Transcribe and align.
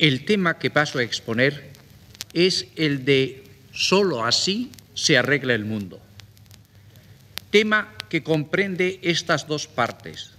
el 0.00 0.24
tema 0.24 0.58
que 0.58 0.70
paso 0.70 0.98
a 0.98 1.02
exponer 1.02 1.68
es 2.32 2.66
el 2.76 3.04
de 3.04 3.44
sólo 3.70 4.24
así 4.24 4.70
se 4.94 5.18
arregla 5.18 5.54
el 5.54 5.66
mundo. 5.66 6.00
Tema 7.50 7.92
que 8.08 8.22
comprende 8.22 8.98
estas 9.02 9.46
dos 9.46 9.66
partes. 9.66 10.30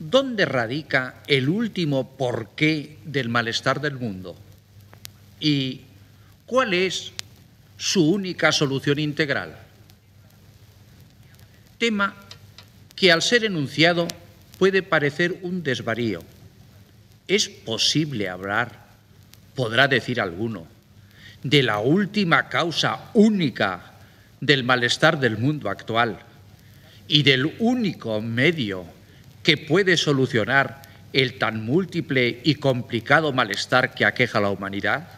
¿Dónde 0.00 0.44
radica 0.46 1.22
el 1.28 1.48
último 1.48 2.16
porqué 2.16 2.98
del 3.04 3.28
malestar 3.28 3.80
del 3.80 3.94
mundo? 3.94 4.36
¿Y 5.38 5.82
cuál 6.44 6.74
es 6.74 7.12
su 7.76 8.04
única 8.04 8.50
solución 8.50 8.98
integral? 8.98 9.56
Tema 11.78 12.16
que 12.96 13.12
al 13.12 13.22
ser 13.22 13.44
enunciado 13.44 14.08
puede 14.58 14.82
parecer 14.82 15.38
un 15.42 15.62
desvarío. 15.62 16.20
¿Es 17.28 17.48
posible 17.48 18.28
hablar 18.28 18.87
podrá 19.58 19.88
decir 19.88 20.20
alguno, 20.20 20.68
de 21.42 21.64
la 21.64 21.80
última 21.80 22.48
causa 22.48 23.10
única 23.12 23.90
del 24.40 24.62
malestar 24.62 25.18
del 25.18 25.36
mundo 25.36 25.68
actual 25.68 26.20
y 27.08 27.24
del 27.24 27.56
único 27.58 28.20
medio 28.20 28.84
que 29.42 29.56
puede 29.56 29.96
solucionar 29.96 30.82
el 31.12 31.38
tan 31.38 31.64
múltiple 31.64 32.40
y 32.44 32.54
complicado 32.54 33.32
malestar 33.32 33.96
que 33.96 34.04
aqueja 34.04 34.38
a 34.38 34.42
la 34.42 34.50
humanidad? 34.50 35.08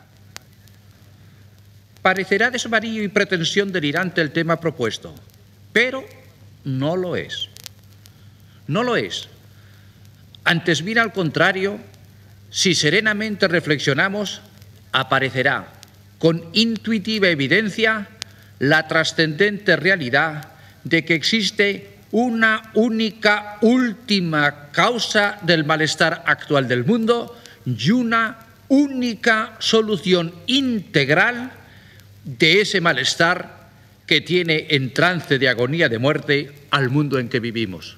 Parecerá 2.00 2.50
desvarío 2.50 3.02
y 3.02 3.08
pretensión 3.08 3.70
delirante 3.70 4.22
el 4.22 4.30
tema 4.30 4.58
propuesto, 4.58 5.14
pero 5.70 6.02
no 6.64 6.96
lo 6.96 7.14
es. 7.14 7.50
No 8.66 8.84
lo 8.84 8.96
es. 8.96 9.28
Antes 10.44 10.82
bien 10.82 10.96
al 10.96 11.12
contrario, 11.12 11.78
si 12.50 12.74
serenamente 12.74 13.48
reflexionamos, 13.48 14.42
aparecerá 14.92 15.72
con 16.18 16.44
intuitiva 16.52 17.28
evidencia 17.28 18.08
la 18.58 18.86
trascendente 18.88 19.76
realidad 19.76 20.48
de 20.84 21.04
que 21.04 21.14
existe 21.14 21.96
una 22.10 22.70
única 22.74 23.58
última 23.62 24.70
causa 24.72 25.38
del 25.42 25.64
malestar 25.64 26.24
actual 26.26 26.68
del 26.68 26.84
mundo 26.84 27.38
y 27.64 27.90
una 27.90 28.38
única 28.68 29.56
solución 29.60 30.34
integral 30.46 31.52
de 32.24 32.60
ese 32.60 32.80
malestar 32.80 33.70
que 34.06 34.20
tiene 34.20 34.66
en 34.70 34.92
trance 34.92 35.38
de 35.38 35.48
agonía 35.48 35.88
de 35.88 35.98
muerte 35.98 36.52
al 36.70 36.90
mundo 36.90 37.18
en 37.18 37.28
que 37.28 37.40
vivimos. 37.40 37.96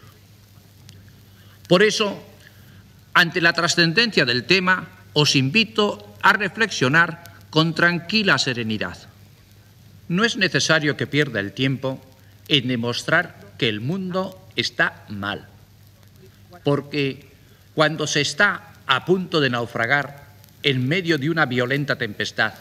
Por 1.68 1.82
eso, 1.82 2.22
ante 3.14 3.40
la 3.40 3.52
trascendencia 3.52 4.24
del 4.24 4.44
tema, 4.44 4.88
os 5.12 5.36
invito 5.36 6.16
a 6.22 6.32
reflexionar 6.32 7.24
con 7.50 7.74
tranquila 7.74 8.38
serenidad. 8.38 8.96
No 10.08 10.24
es 10.24 10.36
necesario 10.36 10.96
que 10.96 11.06
pierda 11.06 11.40
el 11.40 11.52
tiempo 11.52 12.00
en 12.48 12.68
demostrar 12.68 13.36
que 13.58 13.68
el 13.68 13.80
mundo 13.80 14.40
está 14.56 15.04
mal, 15.08 15.48
porque 16.64 17.30
cuando 17.74 18.06
se 18.06 18.20
está 18.20 18.72
a 18.86 19.04
punto 19.04 19.40
de 19.40 19.50
naufragar 19.50 20.26
en 20.62 20.88
medio 20.88 21.18
de 21.18 21.30
una 21.30 21.46
violenta 21.46 21.96
tempestad, 21.96 22.54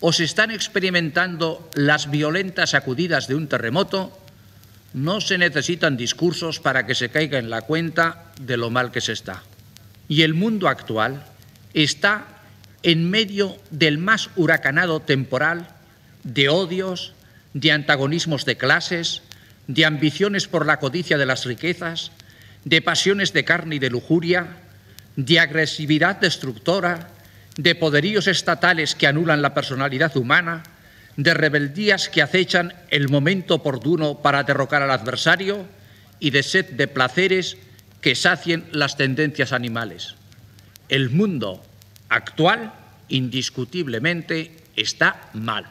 o 0.00 0.12
se 0.12 0.24
están 0.24 0.50
experimentando 0.50 1.70
las 1.74 2.10
violentas 2.10 2.70
sacudidas 2.70 3.26
de 3.26 3.36
un 3.36 3.48
terremoto, 3.48 4.12
no 4.94 5.20
se 5.20 5.36
necesitan 5.36 5.96
discursos 5.96 6.60
para 6.60 6.86
que 6.86 6.94
se 6.94 7.10
caiga 7.10 7.38
en 7.38 7.50
la 7.50 7.62
cuenta 7.62 8.32
de 8.40 8.56
lo 8.56 8.70
mal 8.70 8.92
que 8.92 9.00
se 9.00 9.12
está. 9.12 9.42
Y 10.08 10.22
el 10.22 10.34
mundo 10.34 10.68
actual 10.68 11.26
está 11.74 12.26
en 12.82 13.10
medio 13.10 13.58
del 13.70 13.98
más 13.98 14.30
huracanado 14.36 15.00
temporal 15.00 15.68
de 16.22 16.48
odios, 16.48 17.12
de 17.54 17.72
antagonismos 17.72 18.44
de 18.44 18.56
clases, 18.56 19.22
de 19.66 19.84
ambiciones 19.84 20.46
por 20.46 20.64
la 20.64 20.78
codicia 20.78 21.18
de 21.18 21.26
las 21.26 21.44
riquezas, 21.44 22.12
de 22.64 22.80
pasiones 22.80 23.32
de 23.32 23.44
carne 23.44 23.76
y 23.76 23.78
de 23.80 23.90
lujuria, 23.90 24.58
de 25.16 25.40
agresividad 25.40 26.20
destructora, 26.20 27.08
de 27.56 27.74
poderíos 27.74 28.28
estatales 28.28 28.94
que 28.94 29.06
anulan 29.06 29.42
la 29.42 29.54
personalidad 29.54 30.16
humana, 30.16 30.62
de 31.16 31.34
rebeldías 31.34 32.08
que 32.08 32.22
acechan 32.22 32.72
el 32.90 33.08
momento 33.08 33.54
oportuno 33.54 34.20
para 34.20 34.42
derrocar 34.42 34.82
al 34.82 34.90
adversario 34.90 35.66
y 36.18 36.30
de 36.30 36.42
sed 36.42 36.70
de 36.70 36.88
placeres 36.88 37.56
que 38.00 38.14
sacien 38.14 38.64
las 38.72 38.96
tendencias 38.96 39.52
animales. 39.52 40.16
El 40.88 41.10
mundo 41.10 41.64
actual, 42.08 42.74
indiscutiblemente, 43.08 44.56
está 44.76 45.30
mal. 45.32 45.66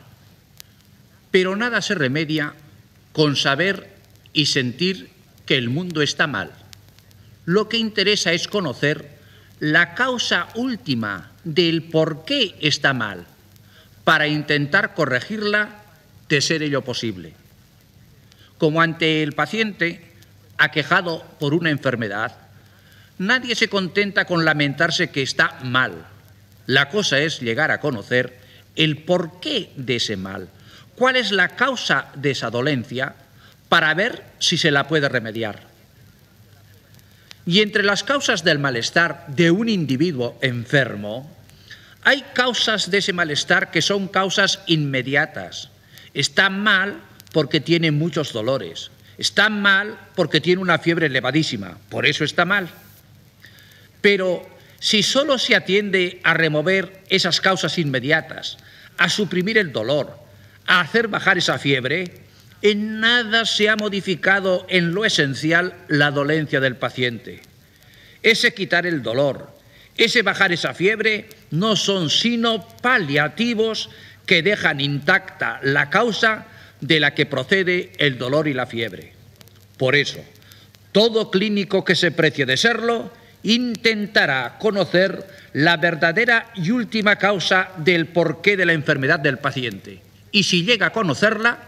Pero 1.31 1.56
nada 1.56 1.81
se 1.81 1.96
remedia 1.96 2.54
con 3.12 3.36
saber 3.36 3.90
y 4.31 4.48
sentir 4.48 5.10
que 5.46 5.58
el 5.58 5.70
mundo 5.70 6.02
está 6.02 6.25
mal. 6.28 6.52
Lo 7.46 7.68
que 7.68 7.78
interesa 7.78 8.31
es 8.31 8.48
conocer 8.48 9.20
la 9.60 9.94
causa 9.94 10.48
última 10.56 11.31
del 11.44 11.84
por 11.84 12.24
qué 12.25 12.56
está 12.62 12.94
mal 12.94 13.25
para 14.03 14.28
intentar 14.28 14.94
corregirla 14.94 15.69
de 16.30 16.41
ser 16.41 16.64
ello 16.64 16.81
posible. 16.84 17.34
Como 18.58 18.81
ante 18.81 19.24
el 19.24 19.34
paciente 19.34 20.02
aquejado 20.58 21.24
por 21.40 21.53
una 21.53 21.69
enfermedad, 21.69 22.36
nadie 23.18 23.56
se 23.56 23.68
contenta 23.69 24.25
con 24.25 24.46
lamentarse 24.46 25.09
que 25.09 25.22
está 25.22 25.59
mal. 25.63 26.06
La 26.66 26.90
cosa 26.90 27.19
es 27.19 27.40
llegar 27.40 27.72
a 27.72 27.80
conocer 27.80 28.40
el 28.75 29.00
porqué 29.00 29.72
de 29.75 29.97
ese 29.97 30.18
mal, 30.18 30.50
cuál 30.96 31.16
es 31.16 31.31
la 31.31 31.50
causa 31.50 32.08
de 32.16 32.31
esa 32.31 32.50
dolencia 32.50 33.16
para 33.69 33.94
ver 33.94 34.24
si 34.40 34.58
se 34.58 34.72
la 34.72 34.88
puede 34.88 35.09
remediar. 35.09 35.62
Y 37.46 37.62
entre 37.62 37.84
las 37.84 38.03
causas 38.03 38.44
del 38.44 38.59
malestar 38.59 39.25
de 39.28 39.52
un 39.52 39.68
individuo 39.68 40.38
enfermo, 40.42 41.30
hay 42.03 42.24
causas 42.34 42.91
de 42.91 42.97
ese 43.00 43.14
malestar 43.14 43.72
que 43.72 43.81
son 43.81 44.08
causas 44.08 44.59
inmediatas. 44.68 45.69
Está 46.14 46.50
mal 46.50 47.02
porque 47.31 47.59
tiene 47.59 47.91
muchos 47.91 48.34
dolores. 48.34 48.91
Está 49.18 49.50
mal 49.50 49.97
porque 50.16 50.42
tiene 50.42 50.62
una 50.62 50.80
fiebre 50.80 51.06
elevadísima. 51.08 51.78
Por 51.90 52.06
eso 52.06 52.24
está 52.24 52.46
mal. 52.46 52.69
Pero 54.02 54.46
si 54.80 55.02
solo 55.02 55.38
se 55.38 55.56
atiende 55.56 56.19
a 56.24 56.34
remover 56.34 57.03
esas 57.09 57.40
causas 57.40 57.78
inmediatas, 57.78 58.58
a 58.97 59.08
suprimir 59.09 59.58
el 59.58 59.72
dolor, 59.72 60.18
a 60.68 60.81
hacer 60.81 61.08
bajar 61.08 61.38
esa 61.38 61.58
fiebre, 61.58 62.22
en 62.62 63.00
nada 63.00 63.46
se 63.46 63.69
ha 63.69 63.75
modificado 63.75 64.66
en 64.69 64.94
lo 64.94 65.06
esencial 65.06 65.74
la 65.88 66.12
dolencia 66.12 66.59
del 66.59 66.75
paciente. 66.75 67.42
Ese 68.22 68.53
quitar 68.53 68.86
el 68.86 69.03
dolor, 69.03 69.53
ese 69.98 70.22
bajar 70.22 70.52
esa 70.52 70.74
fiebre 70.74 71.30
no 71.52 71.76
son 71.76 72.09
sino 72.09 72.68
paliativos 72.81 73.90
que 74.26 74.42
dejan 74.42 74.81
intacta 74.81 75.59
la 75.64 75.90
causa 75.90 76.48
de 76.81 77.00
la 77.00 77.14
que 77.14 77.26
procede 77.26 77.92
el 77.98 78.18
dolor 78.18 78.48
y 78.48 78.54
la 78.54 78.66
fiebre. 78.66 79.14
Por 79.78 79.96
eso, 79.96 80.24
todo 80.92 81.31
clínico 81.31 81.84
que 81.86 81.96
se 81.96 82.12
precie 82.12 82.46
de 82.46 82.58
serlo 82.58 83.12
intentará 83.44 84.58
conocer 84.59 85.28
la 85.54 85.78
verdadera 85.78 86.52
y 86.56 86.72
última 86.72 87.18
causa 87.18 87.70
del 87.78 88.08
porqué 88.08 88.58
de 88.58 88.66
la 88.66 88.74
enfermedad 88.74 89.20
del 89.20 89.38
paciente. 89.38 90.02
Y 90.31 90.44
si 90.44 90.64
llega 90.64 90.88
a 90.88 90.94
conocerla, 90.94 91.60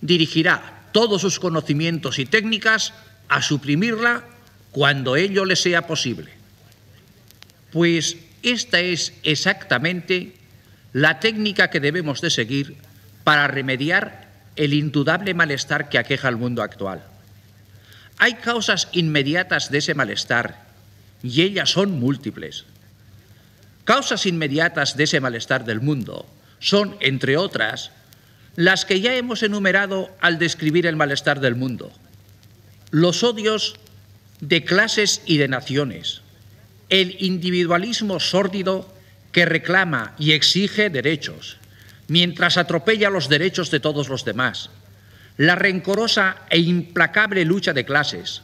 dirigirá 0.00 0.84
todos 0.92 1.20
sus 1.20 1.38
conocimientos 1.38 2.18
y 2.18 2.26
técnicas 2.26 2.94
a 3.28 3.42
suprimirla 3.42 4.24
cuando 4.70 5.16
ello 5.16 5.44
le 5.44 5.56
sea 5.56 5.86
posible. 5.86 6.35
Pues 7.76 8.16
esta 8.42 8.80
es 8.80 9.12
exactamente 9.22 10.32
la 10.94 11.20
técnica 11.20 11.68
que 11.68 11.78
debemos 11.78 12.22
de 12.22 12.30
seguir 12.30 12.78
para 13.22 13.48
remediar 13.48 14.30
el 14.56 14.72
indudable 14.72 15.34
malestar 15.34 15.90
que 15.90 15.98
aqueja 15.98 16.28
al 16.28 16.38
mundo 16.38 16.62
actual. 16.62 17.04
Hay 18.16 18.36
causas 18.36 18.88
inmediatas 18.92 19.70
de 19.70 19.76
ese 19.76 19.92
malestar 19.92 20.64
y 21.22 21.42
ellas 21.42 21.68
son 21.68 22.00
múltiples. 22.00 22.64
Causas 23.84 24.24
inmediatas 24.24 24.96
de 24.96 25.04
ese 25.04 25.20
malestar 25.20 25.66
del 25.66 25.82
mundo 25.82 26.24
son, 26.60 26.96
entre 27.00 27.36
otras, 27.36 27.90
las 28.54 28.86
que 28.86 29.02
ya 29.02 29.14
hemos 29.16 29.42
enumerado 29.42 30.08
al 30.22 30.38
describir 30.38 30.86
el 30.86 30.96
malestar 30.96 31.40
del 31.40 31.56
mundo. 31.56 31.92
Los 32.90 33.22
odios 33.22 33.76
de 34.40 34.64
clases 34.64 35.20
y 35.26 35.36
de 35.36 35.48
naciones, 35.48 36.22
el 36.88 37.16
individualismo 37.20 38.20
sórdido 38.20 38.92
que 39.32 39.44
reclama 39.44 40.14
y 40.18 40.32
exige 40.32 40.90
derechos, 40.90 41.58
mientras 42.08 42.56
atropella 42.56 43.10
los 43.10 43.28
derechos 43.28 43.70
de 43.70 43.80
todos 43.80 44.08
los 44.08 44.24
demás, 44.24 44.70
la 45.36 45.54
rencorosa 45.54 46.36
e 46.48 46.58
implacable 46.58 47.44
lucha 47.44 47.72
de 47.72 47.84
clases, 47.84 48.42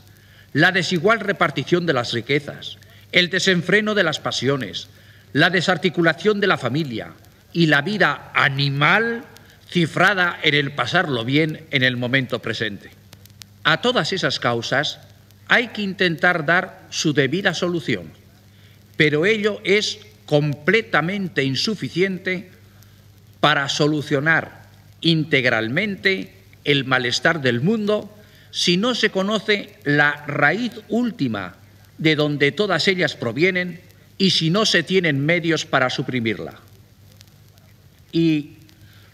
la 0.52 0.72
desigual 0.72 1.20
repartición 1.20 1.86
de 1.86 1.94
las 1.94 2.12
riquezas, 2.12 2.76
el 3.12 3.30
desenfreno 3.30 3.94
de 3.94 4.02
las 4.02 4.20
pasiones, 4.20 4.88
la 5.32 5.48
desarticulación 5.48 6.40
de 6.40 6.46
la 6.46 6.58
familia 6.58 7.14
y 7.52 7.66
la 7.66 7.82
vida 7.82 8.30
animal 8.34 9.24
cifrada 9.68 10.38
en 10.42 10.54
el 10.54 10.72
pasarlo 10.72 11.24
bien 11.24 11.66
en 11.70 11.82
el 11.82 11.96
momento 11.96 12.40
presente. 12.40 12.90
A 13.64 13.80
todas 13.80 14.12
esas 14.12 14.38
causas 14.38 15.00
hay 15.48 15.68
que 15.68 15.82
intentar 15.82 16.44
dar 16.44 16.86
su 16.90 17.14
debida 17.14 17.54
solución, 17.54 18.12
pero 18.96 19.26
ello 19.26 19.60
es 19.64 20.00
completamente 20.26 21.44
insuficiente 21.44 22.50
para 23.40 23.68
solucionar 23.68 24.62
integralmente 25.00 26.32
el 26.64 26.84
malestar 26.84 27.42
del 27.42 27.60
mundo 27.60 28.14
si 28.50 28.76
no 28.76 28.94
se 28.94 29.10
conoce 29.10 29.76
la 29.84 30.24
raíz 30.26 30.72
última 30.88 31.56
de 31.98 32.16
donde 32.16 32.52
todas 32.52 32.86
ellas 32.88 33.16
provienen 33.16 33.80
y 34.18 34.30
si 34.30 34.50
no 34.50 34.66
se 34.66 34.82
tienen 34.82 35.24
medios 35.24 35.64
para 35.64 35.90
suprimirla. 35.90 36.60
Y 38.12 38.52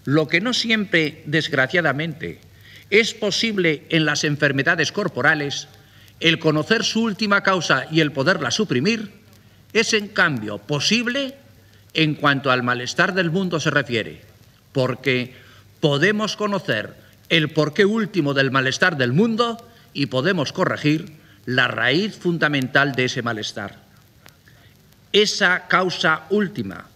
lo 0.05 0.27
que 0.29 0.41
no 0.41 0.53
siempre, 0.53 1.23
desgraciadamente, 1.27 2.41
es 2.91 3.15
posible 3.15 3.85
en 3.91 4.05
las 4.05 4.25
enfermedades 4.25 4.93
corporales, 4.93 5.69
el 6.21 6.39
conocer 6.39 6.85
su 6.85 7.03
última 7.03 7.43
causa 7.43 7.87
y 7.91 8.01
el 8.01 8.13
poderla 8.13 8.51
suprimir, 8.51 9.13
es 9.73 9.93
en 9.93 10.09
cambio 10.09 10.59
posible 10.59 11.35
en 11.94 12.15
cuanto 12.15 12.50
al 12.50 12.62
malestar 12.62 13.15
del 13.15 13.31
mundo 13.31 13.61
se 13.61 13.70
refiere, 13.70 14.23
porque 14.73 15.35
podemos 15.81 16.37
conocer 16.37 16.94
el 17.29 17.50
porqué 17.50 17.85
último 17.85 18.35
del 18.35 18.50
malestar 18.50 18.97
del 18.97 19.12
mundo 19.12 19.59
y 19.93 20.06
podemos 20.06 20.53
corregir 20.53 21.12
la 21.44 21.69
raíz 21.69 22.17
fundamental 22.17 22.93
de 22.93 23.06
ese 23.06 23.23
malestar. 23.23 23.76
Esa 25.12 25.67
causa 25.69 26.25
última, 26.31 26.87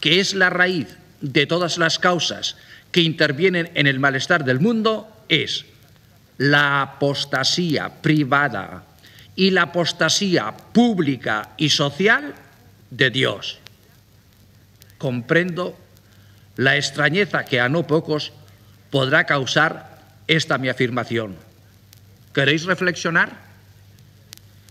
que 0.00 0.20
es 0.20 0.34
la 0.34 0.50
raíz 0.50 0.96
de 1.20 1.46
todas 1.46 1.78
las 1.78 1.98
causas 1.98 2.56
que 2.90 3.02
intervienen 3.02 3.70
en 3.74 3.86
el 3.86 4.00
malestar 4.00 4.44
del 4.44 4.60
mundo, 4.60 5.08
es 5.28 5.66
la 6.38 6.82
apostasía 6.82 8.02
privada 8.02 8.84
y 9.34 9.50
la 9.50 9.62
apostasía 9.62 10.54
pública 10.72 11.50
y 11.56 11.70
social 11.70 12.34
de 12.90 13.10
Dios. 13.10 13.58
Comprendo 14.98 15.78
la 16.56 16.76
extrañeza 16.76 17.44
que 17.44 17.60
a 17.60 17.68
no 17.68 17.86
pocos 17.86 18.32
podrá 18.90 19.24
causar 19.24 20.00
esta 20.26 20.58
mi 20.58 20.68
afirmación. 20.68 21.36
¿Queréis 22.34 22.64
reflexionar? 22.64 23.32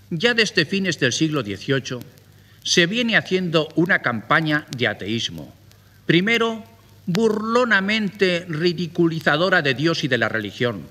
Ya 0.10 0.34
desde 0.34 0.66
fines 0.66 1.00
del 1.00 1.14
siglo 1.14 1.42
XVIII 1.42 2.00
se 2.64 2.86
viene 2.86 3.18
haciendo 3.18 3.70
una 3.76 4.00
campaña 4.00 4.68
de 4.78 4.88
ateísmo. 4.88 5.54
Primero, 6.06 6.64
burlonamente 7.06 8.46
ridiculizadora 8.48 9.62
de 9.62 9.74
Dios 9.74 10.04
y 10.04 10.08
de 10.08 10.18
la 10.18 10.30
religión. 10.30 10.88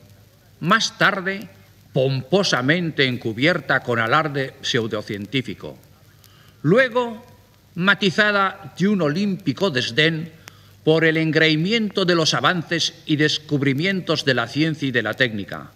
Más 0.61 0.99
tarde, 0.99 1.49
pomposamente 1.93 3.07
encubierta 3.07 3.81
con 3.81 3.99
alarde 3.99 4.55
pseudocientífico. 4.63 5.79
Luego, 6.63 7.25
matizada 7.75 8.75
de 8.79 8.89
un 8.89 9.03
olímpico 9.03 9.71
desdén 9.71 10.33
por 10.85 11.05
el 11.05 11.17
engreimiento 11.17 12.05
de 12.05 12.15
los 12.15 12.35
avances 12.35 12.95
y 13.07 13.17
descubrimientos 13.17 14.25
de 14.25 14.35
la 14.35 14.47
ciencia 14.47 14.89
y 14.89 14.93
de 14.93 15.03
la 15.03 15.15
técnica. 15.15 15.73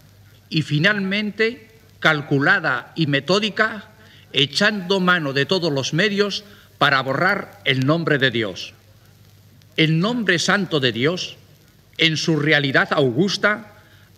Y 0.48 0.62
finalmente, 0.62 1.68
calculada 2.00 2.92
y 2.94 3.06
metódica, 3.06 3.90
echando 4.32 5.00
mano 5.00 5.32
de 5.32 5.46
todos 5.46 5.72
los 5.72 5.94
medios 5.94 6.44
para 6.78 7.00
borrar 7.00 7.60
el 7.64 7.86
nombre 7.86 8.18
de 8.18 8.30
Dios. 8.30 8.74
El 9.76 9.98
nombre 9.98 10.38
santo 10.38 10.80
de 10.80 10.92
Dios, 10.92 11.36
en 11.98 12.16
su 12.16 12.36
realidad 12.36 12.88
augusta, 12.92 13.72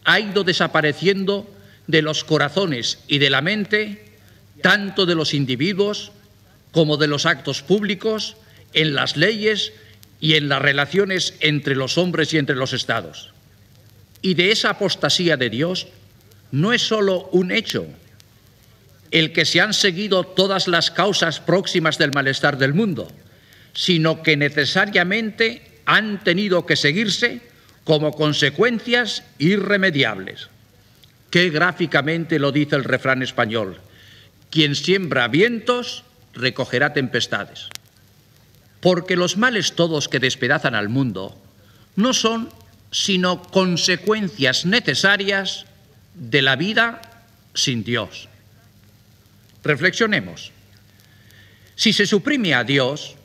ha 0.05 0.21
ido 0.21 0.45
desapareciendo 0.45 1.51
de 1.87 2.03
los 2.03 2.25
corazones 2.25 2.99
y 3.09 3.19
de 3.19 3.31
la 3.31 3.43
mente, 3.43 4.05
tanto 4.63 5.07
de 5.07 5.15
los 5.15 5.35
individuos 5.35 6.13
como 6.73 6.97
de 6.97 7.07
los 7.07 7.27
actos 7.27 7.63
públicos, 7.63 8.37
en 8.73 8.95
las 8.95 9.17
leyes 9.17 9.73
y 10.21 10.35
en 10.35 10.49
las 10.49 10.61
relaciones 10.61 11.35
entre 11.41 11.75
los 11.75 11.99
hombres 11.99 12.33
y 12.35 12.39
entre 12.39 12.57
los 12.57 12.73
estados. 12.73 13.33
Y 14.23 14.35
de 14.35 14.51
esa 14.51 14.71
apostasía 14.71 15.37
de 15.37 15.51
Dios 15.51 15.87
no 16.51 16.73
es 16.73 16.83
sólo 16.83 17.29
un 17.33 17.53
hecho 17.53 17.87
el 19.11 19.33
que 19.33 19.45
se 19.45 19.61
han 19.61 19.73
seguido 19.73 20.25
todas 20.25 20.69
las 20.69 20.91
causas 20.91 21.41
próximas 21.41 21.97
del 21.99 22.13
malestar 22.13 22.59
del 22.59 22.75
mundo, 22.75 23.09
sino 23.73 24.23
que 24.23 24.37
necesariamente 24.37 25.81
han 25.87 26.23
tenido 26.25 26.67
que 26.67 26.77
seguirse 26.77 27.41
como 27.85 28.13
consecuencias 28.13 29.23
irremediables. 29.39 30.49
Qué 31.31 31.51
gráficamente 31.51 32.39
lo 32.39 32.53
dice 32.53 32.77
el 32.77 32.85
refrán 32.85 33.23
español. 33.23 33.81
Quien 34.51 34.75
siembra 34.75 35.29
vientos 35.29 36.05
recogerá 36.35 36.93
tempestades 36.93 37.69
porque 38.87 39.17
los 39.17 39.37
males 39.37 39.73
todos 39.73 40.09
que 40.09 40.21
despedazan 40.21 40.77
al 40.77 40.89
mundo 40.89 41.37
no 41.97 42.15
son 42.15 42.51
sino 42.93 43.43
consecuencias 43.43 44.65
necesarias 44.65 45.67
de 46.15 46.41
la 46.41 46.55
vida 46.55 47.01
sin 47.53 47.83
Dios. 47.83 48.29
Reflexionemos. 49.65 50.53
Si 51.75 51.93
se 51.93 52.07
suprime 52.07 52.55
a 52.55 52.63
Dios, 52.63 53.17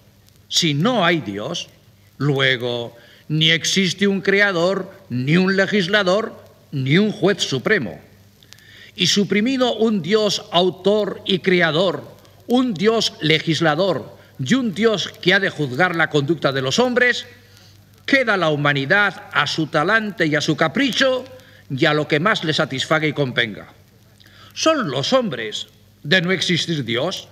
si 0.48 0.74
no 0.74 1.06
hay 1.06 1.22
Dios, 1.22 1.70
luego 2.18 2.98
ni 3.28 3.52
existe 3.52 4.08
un 4.08 4.22
creador, 4.22 4.92
ni 5.10 5.38
un 5.38 5.56
legislador, 5.56 6.41
ni 6.72 6.98
un 6.98 7.12
juez 7.12 7.42
supremo. 7.42 8.00
Y 8.96 9.08
suprimido 9.08 9.76
un 9.76 10.02
Dios 10.02 10.44
autor 10.52 11.22
y 11.26 11.40
creador, 11.40 12.04
un 12.48 12.74
Dios 12.74 13.14
legislador, 13.22 14.18
y 14.44 14.54
un 14.56 14.74
Dios 14.74 15.10
que 15.22 15.34
ha 15.34 15.40
de 15.40 15.50
juzgar 15.50 15.96
la 15.96 16.10
conducta 16.10 16.52
de 16.52 16.62
los 16.62 16.80
hombres, 16.80 17.26
queda 18.06 18.38
la 18.38 18.50
humanidad 18.50 19.30
a 19.32 19.48
su 19.48 19.68
talante 19.68 20.26
y 20.26 20.36
a 20.36 20.42
su 20.42 20.56
capricho 20.56 21.24
y 21.70 21.86
a 21.86 21.94
lo 21.94 22.08
que 22.08 22.20
más 22.20 22.44
le 22.44 22.54
satisfaga 22.54 23.08
y 23.08 23.14
convenga. 23.14 23.74
Son 24.54 24.90
los 24.90 25.14
hombres, 25.14 25.68
de 26.04 26.22
no 26.22 26.32
existir 26.32 26.84
Dios, 26.84 27.28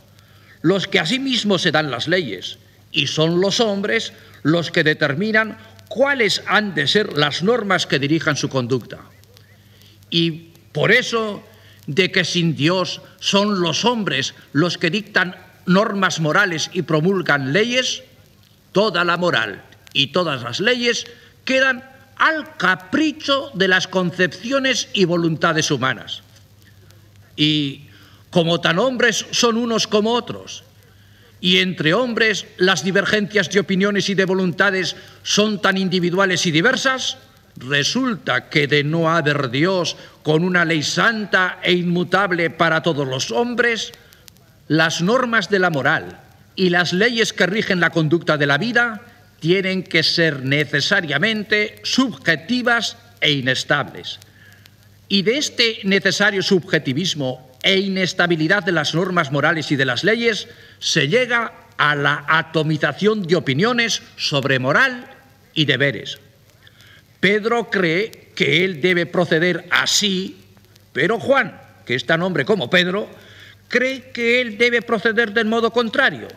los 0.62 0.88
que 0.88 1.00
a 1.00 1.06
sí 1.06 1.20
mismos 1.20 1.64
se 1.64 1.72
dan 1.72 1.92
las 1.92 2.08
leyes, 2.08 2.60
y 2.92 3.08
son 3.08 3.42
los 3.42 3.60
hombres 3.60 4.14
los 4.44 4.72
que 4.72 4.84
determinan 4.84 5.58
cuáles 5.90 6.44
han 6.48 6.76
de 6.76 6.88
ser 6.88 7.18
las 7.18 7.44
normas 7.44 7.88
que 7.88 8.00
dirijan 8.00 8.36
su 8.36 8.50
conducta. 8.50 9.00
Y 10.10 10.50
por 10.72 10.92
eso, 10.92 11.44
de 11.88 12.12
que 12.12 12.24
sin 12.24 12.56
Dios 12.56 13.02
son 13.20 13.62
los 13.62 13.86
hombres 13.86 14.36
los 14.54 14.78
que 14.78 14.90
dictan 14.90 15.36
normas 15.66 16.20
morales 16.20 16.70
y 16.74 16.82
promulgan 16.82 17.54
leyes, 17.54 18.04
toda 18.72 19.04
la 19.04 19.18
moral 19.18 19.64
y 19.94 20.08
todas 20.08 20.44
las 20.44 20.60
leyes 20.60 21.06
quedan 21.46 21.84
al 22.18 22.58
capricho 22.58 23.52
de 23.54 23.68
las 23.68 23.88
concepciones 23.88 24.90
y 24.94 25.06
voluntades 25.06 25.72
humanas. 25.72 26.22
Y 27.36 27.86
como 28.30 28.62
tan 28.62 28.78
hombres 28.78 29.26
son 29.32 29.58
unos 29.58 29.88
como 29.88 30.14
otros, 30.14 30.64
y 31.42 31.60
entre 31.60 31.94
hombres 31.94 32.46
las 32.58 32.84
divergencias 32.84 33.50
de 33.50 33.62
opiniones 33.62 34.10
y 34.10 34.16
de 34.16 34.26
voluntades 34.26 34.96
son 35.24 35.62
tan 35.62 35.78
individuales 35.78 36.46
y 36.46 36.52
diversas, 36.52 37.18
resulta 37.60 38.50
que 38.50 38.68
de 38.68 38.84
no 38.84 39.12
haber 39.12 39.50
Dios 39.50 39.98
con 40.24 40.44
una 40.44 40.66
ley 40.66 40.84
santa 40.84 41.60
e 41.62 41.74
inmutable 41.74 42.50
para 42.50 42.82
todos 42.82 43.08
los 43.08 43.32
hombres, 43.32 43.92
las 44.68 45.02
normas 45.02 45.50
de 45.50 45.60
la 45.60 45.70
moral 45.70 46.20
y 46.56 46.70
las 46.70 46.94
leyes 46.94 47.34
que 47.34 47.46
rigen 47.46 47.80
la 47.80 47.90
conducta 47.90 48.38
de 48.38 48.46
la 48.46 48.58
vida 48.58 49.02
tienen 49.40 49.84
que 49.84 50.04
ser 50.04 50.44
necesariamente 50.44 51.80
subjetivas 51.84 52.98
e 53.22 53.32
inestables. 53.32 54.20
Y 55.08 55.24
de 55.24 55.38
este 55.38 55.80
necesario 55.84 56.44
subjetivismo 56.44 57.50
e 57.64 57.80
inestabilidad 57.80 58.64
de 58.64 58.72
las 58.72 58.94
normas 58.94 59.32
morales 59.32 59.72
y 59.72 59.76
de 59.76 59.86
las 59.86 60.04
leyes 60.04 60.48
se 60.80 61.08
llega 61.08 61.54
a 61.78 61.96
la 61.96 62.26
atomización 62.28 63.24
de 63.24 63.36
opiniones 63.36 64.02
sobre 64.18 64.60
moral 64.60 65.08
y 65.54 65.66
deberes. 65.66 66.20
Pedro 67.20 67.70
cree 67.70 68.32
que 68.36 68.64
él 68.64 68.82
debe 68.82 69.06
proceder 69.06 69.66
así, 69.70 70.38
pero 70.94 71.20
Juan, 71.20 71.60
que 71.86 71.96
es 71.96 72.06
tan 72.06 72.22
hombre 72.22 72.46
como 72.46 72.70
Pedro, 72.70 73.10
cree 73.68 74.12
que 74.12 74.42
él 74.42 74.58
debe 74.58 74.82
proceder 74.82 75.34
del 75.34 75.48
modo 75.48 75.72
contrario. 75.72 76.28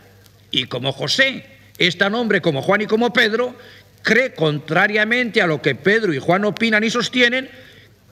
Y 0.50 0.64
como 0.64 0.92
José 0.92 1.46
es 1.78 1.96
tan 1.98 2.14
hombre 2.14 2.40
como 2.40 2.62
Juan 2.62 2.82
y 2.82 2.86
como 2.86 3.12
Pedro, 3.12 3.54
cree 4.02 4.34
contrariamente 4.34 5.40
a 5.40 5.46
lo 5.46 5.62
que 5.62 5.74
Pedro 5.74 6.12
y 6.12 6.18
Juan 6.18 6.44
opinan 6.44 6.84
y 6.84 6.90
sostienen, 6.90 7.48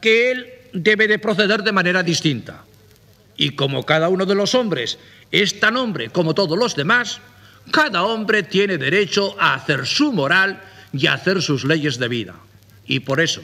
que 0.01 0.31
él 0.31 0.53
debe 0.73 1.09
de 1.09 1.19
proceder 1.19 1.63
de 1.63 1.73
manera 1.73 2.03
distinta. 2.03 2.65
Y 3.37 3.51
como 3.51 3.85
cada 3.85 4.09
uno 4.09 4.27
de 4.27 4.35
los 4.35 4.55
hombres 4.55 4.99
es 5.31 5.61
tan 5.61 5.77
hombre 5.77 6.11
como 6.11 6.35
todos 6.35 6.59
los 6.59 6.77
demás, 6.77 7.21
Cada 7.71 8.03
hombre 8.03 8.43
tiene 8.43 8.79
derecho 8.79 9.37
a 9.39 9.55
hacer 9.55 9.87
su 9.87 10.13
moral 10.13 10.61
y 10.93 11.07
a 11.07 11.15
hacer 11.15 11.41
sus 11.43 11.65
leyes 11.65 11.99
de 11.99 12.09
vida. 12.09 12.35
Y 12.91 12.99
por 12.99 13.21
eso, 13.21 13.41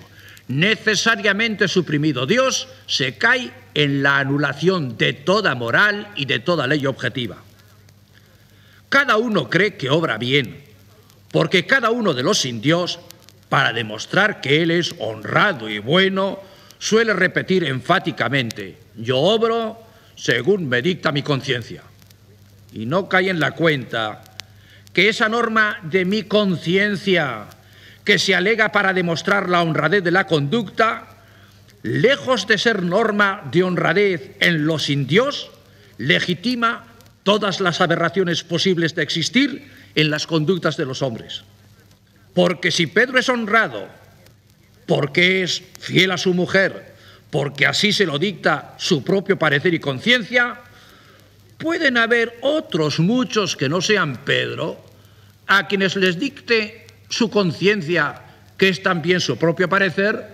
necesariamente 0.48 1.68
suprimido 1.68 2.26
Dios, 2.26 2.66
se 2.88 3.16
cae 3.16 3.52
en 3.74 4.02
la 4.02 4.18
anulación 4.18 4.98
de 4.98 5.12
toda 5.12 5.54
moral 5.54 6.08
y 6.16 6.24
de 6.24 6.40
toda 6.40 6.66
ley 6.66 6.84
objetiva. 6.84 7.36
Cada 8.88 9.16
uno 9.18 9.48
cree 9.48 9.76
que 9.76 9.88
obra 9.88 10.18
bien, 10.18 10.64
porque 11.30 11.64
cada 11.64 11.90
uno 11.90 12.12
de 12.12 12.24
los 12.24 12.44
indios, 12.44 12.98
para 13.48 13.72
demostrar 13.72 14.40
que 14.40 14.64
él 14.64 14.72
es 14.72 14.96
honrado 14.98 15.68
y 15.68 15.78
bueno, 15.78 16.40
suele 16.80 17.12
repetir 17.12 17.62
enfáticamente, 17.62 18.78
yo 18.96 19.18
obro 19.18 19.80
según 20.16 20.68
me 20.68 20.82
dicta 20.82 21.12
mi 21.12 21.22
conciencia. 21.22 21.84
Y 22.72 22.84
no 22.84 23.08
cae 23.08 23.30
en 23.30 23.38
la 23.38 23.52
cuenta 23.52 24.24
que 24.92 25.08
esa 25.08 25.28
norma 25.28 25.78
de 25.84 26.04
mi 26.04 26.24
conciencia 26.24 27.46
que 28.06 28.18
se 28.20 28.34
alega 28.36 28.70
para 28.70 28.94
demostrar 28.94 29.50
la 29.50 29.62
honradez 29.62 30.02
de 30.02 30.12
la 30.12 30.28
conducta, 30.28 31.08
lejos 31.82 32.46
de 32.46 32.56
ser 32.56 32.82
norma 32.82 33.42
de 33.50 33.64
honradez 33.64 34.36
en 34.38 34.64
los 34.64 34.88
indios, 34.88 35.50
legitima 35.98 36.86
todas 37.24 37.60
las 37.60 37.80
aberraciones 37.80 38.44
posibles 38.44 38.94
de 38.94 39.02
existir 39.02 39.70
en 39.96 40.08
las 40.08 40.28
conductas 40.28 40.76
de 40.76 40.86
los 40.86 41.02
hombres. 41.02 41.42
Porque 42.32 42.70
si 42.70 42.86
Pedro 42.86 43.18
es 43.18 43.28
honrado, 43.28 43.88
porque 44.86 45.42
es 45.42 45.62
fiel 45.80 46.12
a 46.12 46.18
su 46.18 46.32
mujer, 46.32 46.94
porque 47.30 47.66
así 47.66 47.92
se 47.92 48.06
lo 48.06 48.20
dicta 48.20 48.76
su 48.78 49.02
propio 49.02 49.36
parecer 49.36 49.74
y 49.74 49.80
conciencia, 49.80 50.60
pueden 51.58 51.96
haber 51.96 52.38
otros 52.42 53.00
muchos 53.00 53.56
que 53.56 53.68
no 53.68 53.80
sean 53.80 54.24
Pedro, 54.24 54.80
a 55.48 55.66
quienes 55.66 55.96
les 55.96 56.20
dicte 56.20 56.85
su 57.08 57.30
conciencia, 57.30 58.22
que 58.56 58.68
es 58.68 58.82
también 58.82 59.20
su 59.20 59.36
propio 59.36 59.68
parecer, 59.68 60.32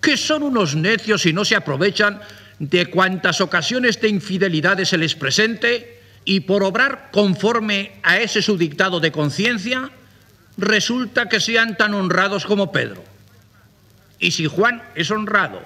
que 0.00 0.16
son 0.16 0.42
unos 0.42 0.74
necios 0.74 1.26
y 1.26 1.32
no 1.32 1.44
se 1.44 1.56
aprovechan 1.56 2.20
de 2.58 2.86
cuantas 2.86 3.40
ocasiones 3.40 4.00
de 4.00 4.08
infidelidades 4.08 4.90
se 4.90 4.98
les 4.98 5.14
presente 5.14 6.00
y 6.24 6.40
por 6.40 6.62
obrar 6.62 7.08
conforme 7.10 7.92
a 8.02 8.18
ese 8.18 8.42
su 8.42 8.56
dictado 8.56 9.00
de 9.00 9.12
conciencia, 9.12 9.90
resulta 10.58 11.28
que 11.28 11.40
sean 11.40 11.76
tan 11.76 11.94
honrados 11.94 12.44
como 12.44 12.70
Pedro. 12.70 13.02
Y 14.18 14.32
si 14.32 14.46
Juan 14.46 14.82
es 14.94 15.10
honrado 15.10 15.62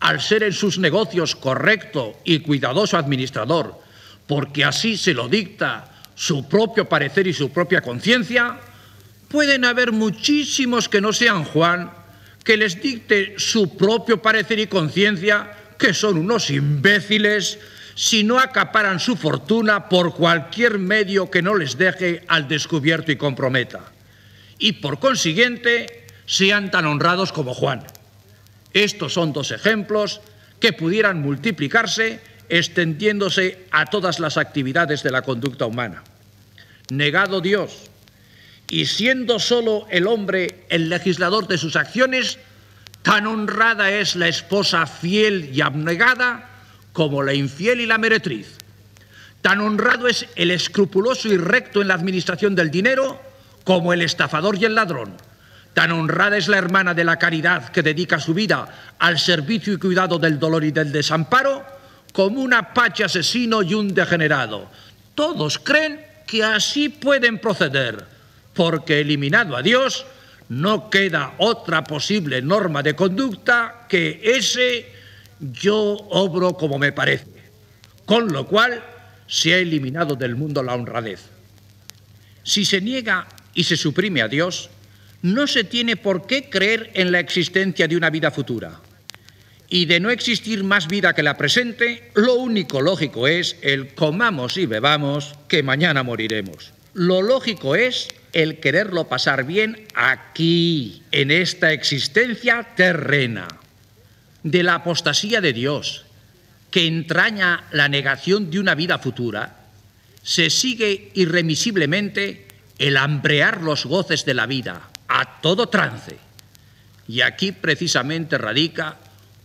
al 0.00 0.20
ser 0.20 0.42
en 0.42 0.52
sus 0.52 0.78
negocios 0.78 1.36
correcto 1.36 2.18
y 2.24 2.40
cuidadoso 2.40 2.96
administrador, 2.96 3.78
porque 4.26 4.64
así 4.64 4.96
se 4.96 5.14
lo 5.14 5.28
dicta 5.28 5.92
su 6.14 6.48
propio 6.48 6.88
parecer 6.88 7.26
y 7.26 7.34
su 7.34 7.50
propia 7.52 7.82
conciencia, 7.82 8.58
pueden 9.32 9.64
haber 9.64 9.92
muchísimos 9.92 10.90
que 10.90 11.00
no 11.00 11.14
sean 11.14 11.44
Juan, 11.44 11.90
que 12.44 12.58
les 12.58 12.82
dicte 12.82 13.34
su 13.38 13.78
propio 13.78 14.20
parecer 14.20 14.58
y 14.58 14.66
conciencia, 14.66 15.50
que 15.78 15.94
son 15.94 16.18
unos 16.18 16.50
imbéciles 16.50 17.58
si 17.94 18.24
no 18.24 18.38
acaparan 18.38 19.00
su 19.00 19.16
fortuna 19.16 19.88
por 19.88 20.14
cualquier 20.14 20.78
medio 20.78 21.30
que 21.30 21.40
no 21.40 21.54
les 21.54 21.78
deje 21.78 22.24
al 22.28 22.46
descubierto 22.46 23.10
y 23.10 23.16
comprometa. 23.16 23.80
Y 24.58 24.72
por 24.72 24.98
consiguiente, 25.00 26.04
sean 26.26 26.70
tan 26.70 26.84
honrados 26.84 27.32
como 27.32 27.54
Juan. 27.54 27.84
Estos 28.74 29.14
son 29.14 29.32
dos 29.32 29.50
ejemplos 29.50 30.20
que 30.60 30.74
pudieran 30.74 31.22
multiplicarse 31.22 32.20
extendiéndose 32.50 33.64
a 33.70 33.86
todas 33.86 34.20
las 34.20 34.36
actividades 34.36 35.02
de 35.02 35.10
la 35.10 35.22
conducta 35.22 35.64
humana. 35.64 36.04
Negado 36.90 37.40
Dios 37.40 37.91
y 38.72 38.86
siendo 38.86 39.38
solo 39.38 39.86
el 39.90 40.06
hombre 40.06 40.64
el 40.70 40.88
legislador 40.88 41.46
de 41.46 41.58
sus 41.58 41.76
acciones, 41.76 42.38
tan 43.02 43.26
honrada 43.26 43.90
es 43.90 44.16
la 44.16 44.28
esposa 44.28 44.86
fiel 44.86 45.50
y 45.52 45.60
abnegada 45.60 46.48
como 46.94 47.22
la 47.22 47.34
infiel 47.34 47.82
y 47.82 47.86
la 47.86 47.98
meretriz. 47.98 48.56
Tan 49.42 49.60
honrado 49.60 50.08
es 50.08 50.26
el 50.36 50.50
escrupuloso 50.50 51.28
y 51.28 51.36
recto 51.36 51.82
en 51.82 51.88
la 51.88 51.94
administración 51.94 52.54
del 52.54 52.70
dinero 52.70 53.20
como 53.64 53.92
el 53.92 54.00
estafador 54.00 54.56
y 54.56 54.64
el 54.64 54.74
ladrón. 54.74 55.18
Tan 55.74 55.92
honrada 55.92 56.38
es 56.38 56.48
la 56.48 56.56
hermana 56.56 56.94
de 56.94 57.04
la 57.04 57.18
caridad 57.18 57.68
que 57.68 57.82
dedica 57.82 58.20
su 58.20 58.32
vida 58.32 58.94
al 58.98 59.18
servicio 59.18 59.74
y 59.74 59.78
cuidado 59.78 60.18
del 60.18 60.38
dolor 60.38 60.64
y 60.64 60.70
del 60.70 60.92
desamparo 60.92 61.62
como 62.14 62.40
un 62.40 62.54
apache 62.54 63.04
asesino 63.04 63.62
y 63.62 63.74
un 63.74 63.92
degenerado. 63.92 64.70
Todos 65.14 65.58
creen 65.58 66.02
que 66.26 66.42
así 66.42 66.88
pueden 66.88 67.38
proceder, 67.38 68.06
porque 68.54 69.00
eliminado 69.00 69.56
a 69.56 69.62
Dios 69.62 70.06
no 70.48 70.90
queda 70.90 71.34
otra 71.38 71.84
posible 71.84 72.42
norma 72.42 72.82
de 72.82 72.94
conducta 72.94 73.86
que 73.88 74.20
ese 74.22 74.86
yo 75.40 75.96
obro 76.10 76.54
como 76.54 76.78
me 76.78 76.92
parece, 76.92 77.26
con 78.04 78.32
lo 78.32 78.46
cual 78.46 78.82
se 79.26 79.54
ha 79.54 79.58
eliminado 79.58 80.14
del 80.14 80.36
mundo 80.36 80.62
la 80.62 80.74
honradez. 80.74 81.20
Si 82.42 82.64
se 82.64 82.80
niega 82.80 83.26
y 83.54 83.64
se 83.64 83.76
suprime 83.76 84.22
a 84.22 84.28
Dios, 84.28 84.68
no 85.22 85.46
se 85.46 85.64
tiene 85.64 85.96
por 85.96 86.26
qué 86.26 86.50
creer 86.50 86.90
en 86.94 87.12
la 87.12 87.20
existencia 87.20 87.88
de 87.88 87.96
una 87.96 88.10
vida 88.10 88.30
futura. 88.30 88.80
Y 89.68 89.86
de 89.86 90.00
no 90.00 90.10
existir 90.10 90.64
más 90.64 90.86
vida 90.86 91.14
que 91.14 91.22
la 91.22 91.38
presente, 91.38 92.10
lo 92.14 92.34
único 92.34 92.82
lógico 92.82 93.26
es 93.26 93.56
el 93.62 93.94
comamos 93.94 94.58
y 94.58 94.66
bebamos, 94.66 95.34
que 95.48 95.62
mañana 95.62 96.02
moriremos. 96.02 96.72
Lo 96.94 97.22
lógico 97.22 97.74
es 97.74 98.08
el 98.32 98.60
quererlo 98.60 99.08
pasar 99.08 99.44
bien 99.44 99.86
aquí, 99.94 101.02
en 101.10 101.30
esta 101.30 101.72
existencia 101.72 102.68
terrena. 102.76 103.48
De 104.42 104.62
la 104.62 104.74
apostasía 104.74 105.40
de 105.40 105.52
Dios, 105.52 106.04
que 106.70 106.86
entraña 106.86 107.64
la 107.70 107.88
negación 107.88 108.50
de 108.50 108.58
una 108.58 108.74
vida 108.74 108.98
futura, 108.98 109.56
se 110.22 110.50
sigue 110.50 111.10
irremisiblemente 111.14 112.46
el 112.78 112.96
hambrear 112.96 113.62
los 113.62 113.86
goces 113.86 114.24
de 114.24 114.34
la 114.34 114.46
vida, 114.46 114.88
a 115.08 115.40
todo 115.40 115.68
trance. 115.68 116.18
Y 117.08 117.20
aquí 117.20 117.52
precisamente 117.52 118.38
radica 118.38 118.96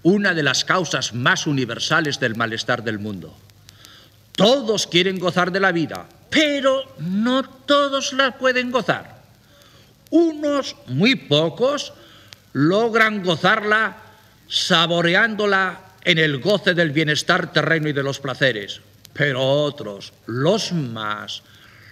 una 0.03 0.33
de 0.33 0.43
las 0.43 0.65
causas 0.65 1.13
más 1.13 1.47
universales 1.47 2.19
del 2.19 2.35
malestar 2.35 2.83
del 2.83 2.99
mundo. 2.99 3.37
Todos 4.33 4.87
quieren 4.87 5.19
gozar 5.19 5.51
de 5.51 5.59
la 5.59 5.71
vida, 5.71 6.07
pero 6.29 6.83
no 6.99 7.43
todos 7.43 8.13
la 8.13 8.37
pueden 8.37 8.71
gozar. 8.71 9.17
Unos, 10.09 10.75
muy 10.87 11.15
pocos, 11.15 11.93
logran 12.53 13.23
gozarla 13.23 13.97
saboreándola 14.47 15.81
en 16.03 16.17
el 16.17 16.39
goce 16.39 16.73
del 16.73 16.91
bienestar 16.91 17.51
terreno 17.51 17.89
y 17.89 17.93
de 17.93 18.03
los 18.03 18.19
placeres, 18.19 18.79
pero 19.13 19.43
otros, 19.43 20.13
los 20.25 20.71
más, 20.71 21.43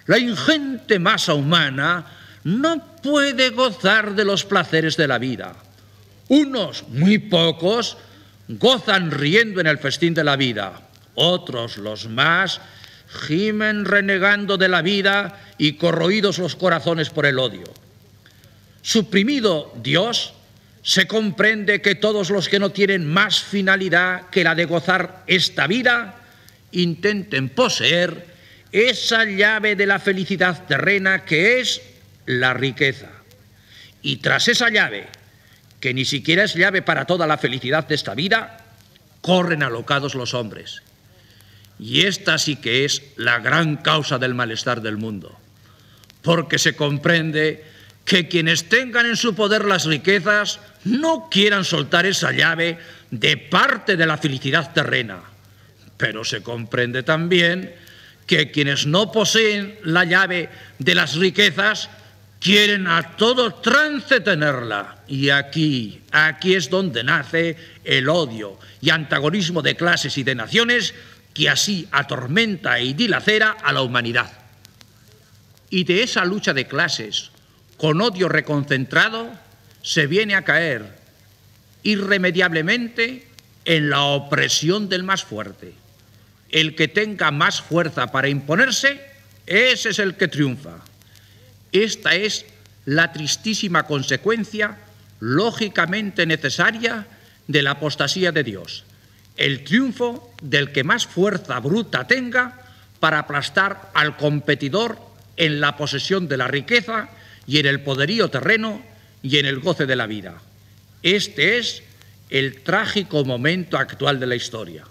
la 0.06 0.18
ingente 0.18 0.98
masa 0.98 1.34
humana, 1.34 2.06
no 2.44 2.96
puede 3.02 3.50
gozar 3.50 4.14
de 4.14 4.24
los 4.24 4.44
placeres 4.44 4.96
de 4.96 5.08
la 5.08 5.18
vida. 5.18 5.54
Unos, 6.28 6.84
muy 6.88 7.18
pocos, 7.18 7.98
gozan 8.48 9.10
riendo 9.10 9.60
en 9.60 9.66
el 9.66 9.78
festín 9.78 10.14
de 10.14 10.24
la 10.24 10.36
vida. 10.36 10.80
Otros, 11.14 11.76
los 11.76 12.08
más, 12.08 12.60
gimen 13.16 13.84
renegando 13.84 14.56
de 14.56 14.68
la 14.68 14.82
vida 14.82 15.40
y 15.58 15.74
corroídos 15.74 16.38
los 16.38 16.56
corazones 16.56 17.10
por 17.10 17.26
el 17.26 17.38
odio. 17.38 17.64
Suprimido 18.82 19.72
Dios, 19.82 20.34
se 20.82 21.08
comprende 21.08 21.82
que 21.82 21.96
todos 21.96 22.30
los 22.30 22.48
que 22.48 22.60
no 22.60 22.70
tienen 22.70 23.04
más 23.04 23.40
finalidad 23.40 24.30
que 24.30 24.44
la 24.44 24.54
de 24.54 24.66
gozar 24.66 25.24
esta 25.26 25.66
vida, 25.66 26.14
intenten 26.70 27.48
poseer 27.48 28.24
esa 28.70 29.24
llave 29.24 29.74
de 29.74 29.86
la 29.86 29.98
felicidad 29.98 30.64
terrena 30.66 31.24
que 31.24 31.60
es 31.60 31.82
la 32.26 32.54
riqueza. 32.54 33.08
Y 34.02 34.18
tras 34.18 34.46
esa 34.46 34.70
llave, 34.70 35.08
que 35.80 35.92
ni 35.92 36.04
siquiera 36.04 36.44
es 36.44 36.54
llave 36.54 36.82
para 36.82 37.04
toda 37.04 37.26
la 37.26 37.38
felicidad 37.38 37.88
de 37.88 37.96
esta 37.96 38.14
vida, 38.14 38.58
corren 39.22 39.64
alocados 39.64 40.14
los 40.14 40.34
hombres. 40.34 40.82
Y 41.78 42.06
esta 42.06 42.38
sí 42.38 42.56
que 42.56 42.84
es 42.84 43.02
la 43.16 43.38
gran 43.38 43.76
causa 43.76 44.18
del 44.18 44.34
malestar 44.34 44.80
del 44.80 44.96
mundo, 44.96 45.36
porque 46.22 46.58
se 46.58 46.74
comprende 46.74 47.64
que 48.04 48.28
quienes 48.28 48.68
tengan 48.68 49.06
en 49.06 49.16
su 49.16 49.34
poder 49.34 49.64
las 49.64 49.84
riquezas 49.84 50.60
no 50.84 51.28
quieran 51.30 51.64
soltar 51.64 52.06
esa 52.06 52.32
llave 52.32 52.78
de 53.10 53.36
parte 53.36 53.96
de 53.96 54.06
la 54.06 54.16
felicidad 54.16 54.72
terrena, 54.72 55.20
pero 55.96 56.24
se 56.24 56.42
comprende 56.42 57.02
también 57.02 57.74
que 58.26 58.50
quienes 58.50 58.86
no 58.86 59.12
poseen 59.12 59.78
la 59.84 60.04
llave 60.04 60.48
de 60.78 60.94
las 60.94 61.16
riquezas 61.16 61.90
quieren 62.40 62.86
a 62.86 63.16
todo 63.16 63.54
trance 63.54 64.20
tenerla. 64.20 64.98
Y 65.08 65.30
aquí, 65.30 66.02
aquí 66.12 66.54
es 66.54 66.70
donde 66.70 67.02
nace 67.04 67.56
el 67.84 68.08
odio 68.08 68.58
y 68.80 68.90
antagonismo 68.90 69.62
de 69.62 69.76
clases 69.76 70.18
y 70.18 70.22
de 70.22 70.34
naciones 70.34 70.94
que 71.36 71.50
así 71.50 71.86
atormenta 71.90 72.80
y 72.80 72.94
dilacera 72.94 73.50
a 73.62 73.70
la 73.70 73.82
humanidad. 73.82 74.32
y 75.68 75.84
de 75.84 76.04
esa 76.04 76.24
lucha 76.24 76.54
de 76.54 76.66
clases 76.66 77.32
con 77.76 78.00
odio 78.00 78.28
reconcentrado 78.28 79.28
se 79.82 80.06
viene 80.06 80.36
a 80.36 80.44
caer 80.44 80.96
irremediablemente 81.82 83.26
en 83.64 83.90
la 83.90 84.02
opresión 84.02 84.88
del 84.88 85.02
más 85.02 85.24
fuerte. 85.24 85.74
El 86.50 86.74
que 86.76 86.88
tenga 86.88 87.32
más 87.32 87.60
fuerza 87.60 88.12
para 88.12 88.28
imponerse, 88.28 89.00
ese 89.44 89.90
es 89.90 89.98
el 89.98 90.16
que 90.16 90.28
triunfa. 90.28 90.78
Esta 91.72 92.14
es 92.14 92.46
la 92.86 93.12
tristísima 93.12 93.86
consecuencia 93.86 94.78
lógicamente 95.18 96.24
necesaria 96.26 97.06
de 97.48 97.62
la 97.62 97.72
apostasía 97.72 98.30
de 98.30 98.44
Dios, 98.44 98.84
el 99.36 99.64
triunfo 99.64 100.32
del 100.42 100.72
que 100.72 100.84
más 100.84 101.06
fuerza 101.06 101.60
bruta 101.60 102.06
tenga 102.06 102.62
para 103.00 103.18
aplastar 103.20 103.90
al 103.94 104.16
competidor 104.16 104.98
en 105.36 105.60
la 105.60 105.76
posesión 105.76 106.28
de 106.28 106.36
la 106.36 106.48
riqueza 106.48 107.10
y 107.46 107.58
en 107.58 107.66
el 107.66 107.80
poderío 107.80 108.28
terreno 108.28 108.82
y 109.22 109.38
en 109.38 109.46
el 109.46 109.60
goce 109.60 109.86
de 109.86 109.96
la 109.96 110.06
vida. 110.06 110.40
Este 111.02 111.58
es 111.58 111.82
el 112.30 112.62
trágico 112.62 113.24
momento 113.24 113.78
actual 113.78 114.18
de 114.18 114.26
la 114.26 114.34
historia. 114.34 114.84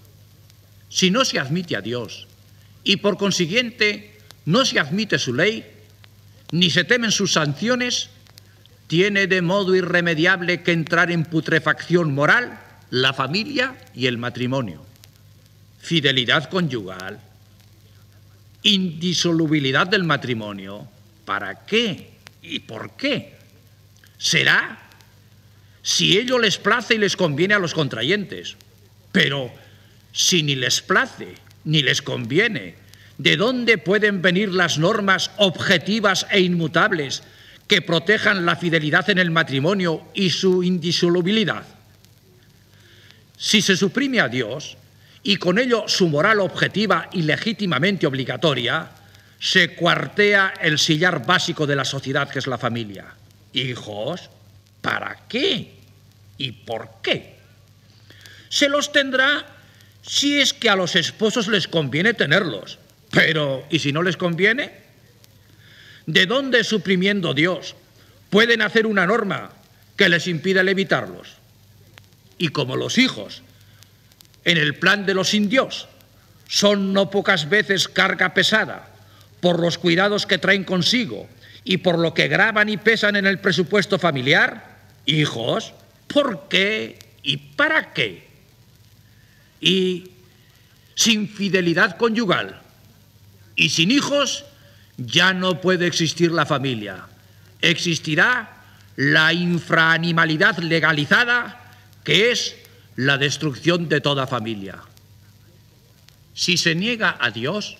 Si 0.89 1.11
no 1.11 1.25
se 1.25 1.39
admite 1.39 1.75
a 1.75 1.81
Dios 1.81 2.27
y 2.83 2.97
por 2.97 3.17
consiguiente 3.17 4.13
no 4.45 4.63
se 4.65 4.79
admite 4.79 5.17
su 5.17 5.33
ley, 5.33 5.65
ni 6.51 6.69
se 6.69 6.83
temen 6.83 7.11
sus 7.11 7.33
sanciones, 7.33 8.09
tiene 8.87 9.25
de 9.25 9.41
modo 9.41 9.75
irremediable 9.75 10.61
que 10.61 10.71
entrar 10.71 11.11
en 11.11 11.25
putrefacción 11.25 12.13
moral 12.13 12.59
la 12.95 13.11
familia 13.11 13.75
y 13.93 14.07
el 14.07 14.17
matrimonio. 14.17 14.81
Fidelidad 15.79 16.49
conyugal, 16.49 17.19
indisolubilidad 18.63 19.85
del 19.85 20.05
matrimonio. 20.05 20.87
¿Para 21.25 21.65
qué? 21.65 22.11
¿Y 22.41 22.59
por 22.59 22.95
qué? 22.95 23.35
Será 24.17 24.79
si 25.81 26.17
ello 26.17 26.39
les 26.39 26.57
place 26.57 26.95
y 26.95 26.97
les 26.97 27.17
conviene 27.17 27.53
a 27.53 27.59
los 27.59 27.73
contrayentes. 27.73 28.55
Pero 29.11 29.51
si 30.13 30.41
ni 30.41 30.55
les 30.55 30.79
place 30.79 31.35
ni 31.65 31.83
les 31.83 32.01
conviene, 32.01 32.75
¿de 33.17 33.35
dónde 33.35 33.77
pueden 33.77 34.21
venir 34.21 34.53
las 34.53 34.77
normas 34.77 35.31
objetivas 35.35 36.27
e 36.31 36.39
inmutables 36.39 37.23
que 37.67 37.81
protejan 37.81 38.45
la 38.45 38.55
fidelidad 38.55 39.09
en 39.09 39.17
el 39.17 39.31
matrimonio 39.31 40.01
y 40.13 40.29
su 40.29 40.63
indisolubilidad? 40.63 41.74
Si 43.37 43.61
se 43.61 43.75
suprime 43.75 44.19
a 44.19 44.29
Dios 44.29 44.77
y 45.23 45.37
con 45.37 45.59
ello 45.59 45.85
su 45.87 46.07
moral 46.07 46.39
objetiva 46.39 47.09
y 47.11 47.23
legítimamente 47.23 48.07
obligatoria, 48.07 48.89
se 49.39 49.75
cuartea 49.75 50.53
el 50.61 50.79
sillar 50.79 51.25
básico 51.25 51.67
de 51.67 51.75
la 51.75 51.85
sociedad 51.85 52.29
que 52.29 52.39
es 52.39 52.47
la 52.47 52.57
familia. 52.57 53.05
Hijos, 53.53 54.29
¿para 54.81 55.27
qué? 55.27 55.73
¿Y 56.37 56.51
por 56.51 56.89
qué? 57.01 57.35
Se 58.49 58.69
los 58.69 58.91
tendrá 58.91 59.45
si 60.01 60.39
es 60.39 60.53
que 60.53 60.69
a 60.69 60.75
los 60.75 60.95
esposos 60.95 61.47
les 61.47 61.67
conviene 61.67 62.13
tenerlos. 62.13 62.79
Pero, 63.11 63.65
¿y 63.69 63.79
si 63.79 63.91
no 63.91 64.03
les 64.03 64.17
conviene? 64.17 64.71
¿De 66.05 66.25
dónde, 66.25 66.63
suprimiendo 66.63 67.33
Dios, 67.33 67.75
pueden 68.29 68.61
hacer 68.61 68.85
una 68.85 69.05
norma 69.05 69.51
que 69.95 70.09
les 70.09 70.27
impida 70.27 70.61
evitarlos? 70.61 71.34
Y 72.37 72.49
como 72.49 72.75
los 72.75 72.97
hijos, 72.97 73.41
en 74.43 74.57
el 74.57 74.75
plan 74.75 75.05
de 75.05 75.13
los 75.13 75.33
indios, 75.33 75.87
son 76.47 76.93
no 76.93 77.09
pocas 77.09 77.49
veces 77.49 77.87
carga 77.87 78.33
pesada 78.33 78.89
por 79.41 79.59
los 79.59 79.77
cuidados 79.77 80.25
que 80.25 80.37
traen 80.37 80.63
consigo 80.63 81.27
y 81.63 81.77
por 81.77 81.97
lo 81.97 82.13
que 82.13 82.27
graban 82.27 82.69
y 82.69 82.77
pesan 82.77 83.15
en 83.15 83.25
el 83.25 83.39
presupuesto 83.39 83.97
familiar, 83.99 84.77
hijos, 85.05 85.73
¿por 86.07 86.47
qué 86.47 86.99
y 87.23 87.37
para 87.37 87.93
qué? 87.93 88.27
Y 89.59 90.11
sin 90.93 91.27
fidelidad 91.27 91.97
conyugal 91.97 92.61
y 93.55 93.69
sin 93.69 93.91
hijos 93.91 94.45
ya 94.97 95.33
no 95.33 95.59
puede 95.61 95.87
existir 95.87 96.31
la 96.31 96.45
familia. 96.45 97.07
Existirá 97.61 98.63
la 98.95 99.33
infraanimalidad 99.33 100.59
legalizada 100.59 101.64
que 102.05 102.31
es 102.31 102.55
la 102.95 103.17
destrucción 103.17 103.89
de 103.89 103.99
toda 103.99 104.27
familia. 104.27 104.79
Si 106.33 106.55
se 106.55 106.75
niega 106.75 107.17
a 107.19 107.31
Dios, 107.31 107.77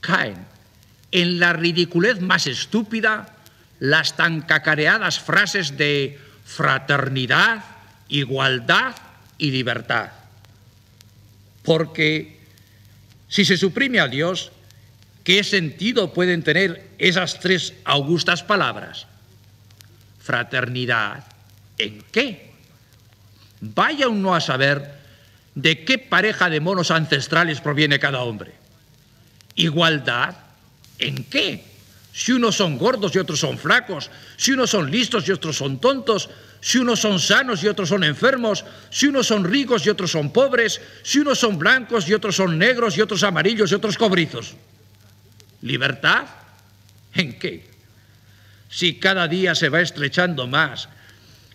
caen 0.00 0.46
en 1.10 1.38
la 1.38 1.52
ridiculez 1.52 2.20
más 2.20 2.46
estúpida 2.46 3.36
las 3.78 4.16
tan 4.16 4.42
cacareadas 4.42 5.20
frases 5.20 5.76
de 5.76 6.18
fraternidad, 6.44 7.64
igualdad 8.08 8.94
y 9.38 9.50
libertad. 9.50 10.12
Porque 11.62 12.40
si 13.28 13.44
se 13.44 13.56
suprime 13.56 13.98
a 14.00 14.08
Dios, 14.08 14.52
¿qué 15.24 15.42
sentido 15.42 16.12
pueden 16.12 16.42
tener 16.42 16.88
esas 16.98 17.40
tres 17.40 17.74
augustas 17.84 18.42
palabras? 18.42 19.06
Fraternidad, 20.20 21.24
¿en 21.78 22.04
qué? 22.12 22.51
Vaya 23.62 24.08
uno 24.08 24.34
a 24.34 24.40
saber 24.40 24.98
de 25.54 25.84
qué 25.84 25.96
pareja 25.96 26.50
de 26.50 26.58
monos 26.58 26.90
ancestrales 26.90 27.60
proviene 27.60 28.00
cada 28.00 28.22
hombre. 28.22 28.52
Igualdad, 29.54 30.34
¿en 30.98 31.22
qué? 31.24 31.64
Si 32.12 32.32
unos 32.32 32.56
son 32.56 32.76
gordos 32.76 33.14
y 33.14 33.20
otros 33.20 33.38
son 33.38 33.56
flacos, 33.56 34.10
si 34.36 34.50
unos 34.50 34.70
son 34.70 34.90
listos 34.90 35.28
y 35.28 35.32
otros 35.32 35.56
son 35.56 35.80
tontos, 35.80 36.28
si 36.60 36.78
unos 36.78 36.98
son 36.98 37.20
sanos 37.20 37.62
y 37.62 37.68
otros 37.68 37.88
son 37.88 38.02
enfermos, 38.02 38.64
si 38.90 39.06
unos 39.06 39.28
son 39.28 39.44
ricos 39.44 39.86
y 39.86 39.90
otros 39.90 40.10
son 40.10 40.32
pobres, 40.32 40.80
si 41.04 41.20
unos 41.20 41.38
son 41.38 41.56
blancos 41.56 42.08
y 42.08 42.14
otros 42.14 42.34
son 42.34 42.58
negros 42.58 42.98
y 42.98 43.00
otros 43.00 43.22
amarillos 43.22 43.70
y 43.70 43.74
otros 43.76 43.96
cobrizos. 43.96 44.56
¿Libertad? 45.60 46.24
¿En 47.14 47.38
qué? 47.38 47.64
Si 48.68 48.98
cada 48.98 49.28
día 49.28 49.54
se 49.54 49.68
va 49.68 49.80
estrechando 49.80 50.48
más 50.48 50.88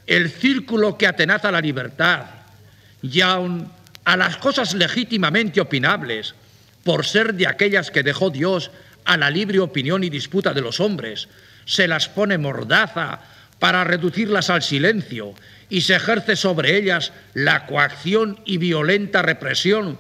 el 0.08 0.32
círculo 0.32 0.98
que 0.98 1.06
atenaza 1.06 1.52
la 1.52 1.62
libertad 1.62 2.26
y 3.02 3.22
aun 3.22 3.70
a 4.06 4.18
las 4.18 4.38
cosas 4.38 4.74
legítimamente 4.74 5.60
opinables, 5.60 6.34
por 6.84 7.06
ser 7.06 7.34
de 7.34 7.48
aquellas 7.48 7.92
que 7.92 8.04
dejó 8.04 8.30
Dios 8.30 8.72
a 9.04 9.18
la 9.18 9.30
libre 9.30 9.60
opinión 9.60 10.04
y 10.04 10.10
disputa 10.10 10.54
de 10.54 10.62
los 10.62 10.80
hombres, 10.80 11.28
se 11.66 11.88
las 11.88 12.08
pone 12.08 12.38
mordaza 12.38 13.20
para 13.60 13.84
reducirlas 13.84 14.50
al 14.50 14.64
silencio 14.64 15.34
y 15.70 15.82
se 15.82 15.96
ejerce 15.96 16.38
sobre 16.38 16.78
ellas 16.78 17.12
la 17.34 17.66
coacción 17.66 18.40
y 18.46 18.58
violenta 18.58 19.22
represión 19.22 20.00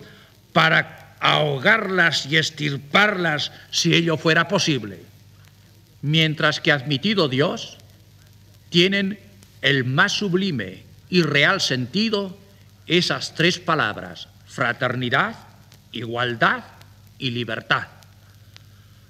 para 0.53 1.15
ahogarlas 1.19 2.25
y 2.27 2.37
estirparlas 2.37 3.51
si 3.71 3.93
ello 3.93 4.17
fuera 4.17 4.47
posible. 4.47 5.01
Mientras 6.01 6.61
que 6.61 6.71
admitido 6.71 7.27
Dios, 7.27 7.77
tienen 8.69 9.19
el 9.61 9.85
más 9.85 10.13
sublime 10.13 10.83
y 11.09 11.21
real 11.21 11.61
sentido 11.61 12.37
esas 12.85 13.35
tres 13.35 13.59
palabras, 13.59 14.27
fraternidad, 14.45 15.35
igualdad 15.91 16.63
y 17.17 17.31
libertad. 17.31 17.87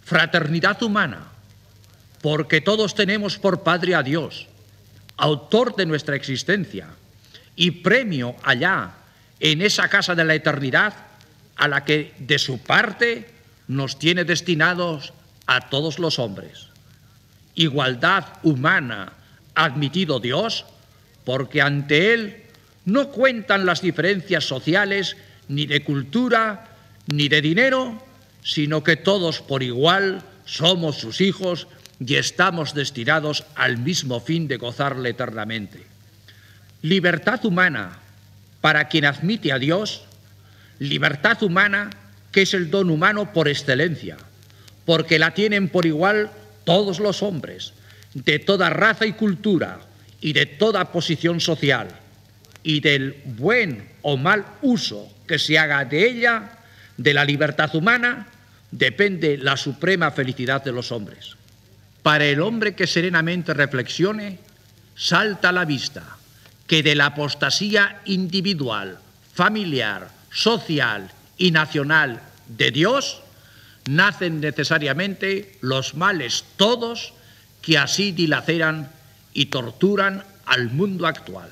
Fraternidad 0.03 0.81
humana, 0.83 1.27
porque 2.21 2.61
todos 2.61 2.95
tenemos 2.95 3.37
por 3.37 3.63
Padre 3.63 3.95
a 3.95 4.03
Dios, 4.03 4.47
autor 5.17 5.75
de 5.75 5.85
nuestra 5.85 6.15
existencia, 6.15 6.87
y 7.55 7.71
premio 7.71 8.35
allá, 8.43 8.91
en 9.39 9.61
esa 9.61 9.89
casa 9.89 10.15
de 10.15 10.23
la 10.23 10.35
eternidad, 10.35 10.93
a 11.55 11.67
la 11.67 11.83
que 11.83 12.13
de 12.19 12.39
su 12.39 12.59
parte 12.59 13.29
nos 13.67 13.99
tiene 13.99 14.23
destinados 14.23 15.13
a 15.45 15.69
todos 15.69 15.99
los 15.99 16.19
hombres. 16.19 16.67
Igualdad 17.55 18.25
humana, 18.43 19.13
admitido 19.57 20.19
Dios, 20.19 20.65
porque 21.25 21.61
ante 21.61 22.13
Él 22.13 22.43
no 22.85 23.09
cuentan 23.09 23.65
las 23.65 23.81
diferencias 23.81 24.45
sociales, 24.45 25.17
ni 25.49 25.65
de 25.65 25.83
cultura, 25.83 26.69
ni 27.07 27.27
de 27.27 27.41
dinero, 27.41 28.01
sino 28.43 28.83
que 28.83 28.95
todos 28.95 29.41
por 29.41 29.63
igual 29.63 30.23
somos 30.45 30.97
sus 30.97 31.19
hijos 31.19 31.67
y 31.99 32.15
estamos 32.15 32.73
destinados 32.73 33.43
al 33.55 33.77
mismo 33.77 34.21
fin 34.21 34.47
de 34.47 34.57
gozarle 34.57 35.09
eternamente. 35.09 35.83
Libertad 36.81 37.43
humana 37.45 37.99
para 38.61 38.87
quien 38.87 39.05
admite 39.05 39.51
a 39.51 39.59
Dios, 39.59 40.03
libertad 40.79 41.41
humana 41.43 41.89
que 42.31 42.43
es 42.43 42.53
el 42.53 42.69
don 42.69 42.89
humano 42.89 43.33
por 43.33 43.47
excelencia, 43.47 44.17
porque 44.85 45.19
la 45.19 45.33
tienen 45.33 45.69
por 45.69 45.85
igual 45.85 46.31
todos 46.63 46.99
los 46.99 47.23
hombres, 47.23 47.73
de 48.13 48.39
toda 48.39 48.69
raza 48.69 49.05
y 49.05 49.13
cultura 49.13 49.79
y 50.21 50.33
de 50.33 50.45
toda 50.45 50.91
posición 50.91 51.39
social 51.39 51.87
y 52.63 52.79
del 52.79 53.21
buen 53.25 53.87
o 54.01 54.17
mal 54.17 54.45
uso 54.61 55.11
que 55.27 55.39
se 55.39 55.57
haga 55.57 55.85
de 55.85 56.09
ella, 56.09 56.57
de 56.97 57.13
la 57.13 57.23
libertad 57.23 57.73
humana, 57.75 58.27
depende 58.71 59.37
la 59.37 59.55
suprema 59.57 60.11
felicidad 60.11 60.63
de 60.63 60.71
los 60.71 60.91
hombres. 60.91 61.35
Para 62.03 62.25
el 62.25 62.41
hombre 62.41 62.75
que 62.75 62.87
serenamente 62.87 63.53
reflexione, 63.53 64.39
salta 64.95 65.49
a 65.49 65.53
la 65.53 65.65
vista 65.65 66.17
que 66.65 66.83
de 66.83 66.95
la 66.95 67.07
apostasía 67.07 68.01
individual, 68.05 68.99
familiar, 69.33 70.09
social 70.31 71.09
y 71.37 71.51
nacional 71.51 72.21
de 72.47 72.71
Dios 72.71 73.21
nacen 73.87 74.41
necesariamente 74.41 75.57
los 75.61 75.95
males 75.95 76.43
todos 76.57 77.13
que 77.61 77.77
así 77.77 78.11
dilaceran 78.11 78.91
y 79.33 79.47
torturan 79.47 80.23
al 80.45 80.69
mundo 80.69 81.07
actual. 81.07 81.49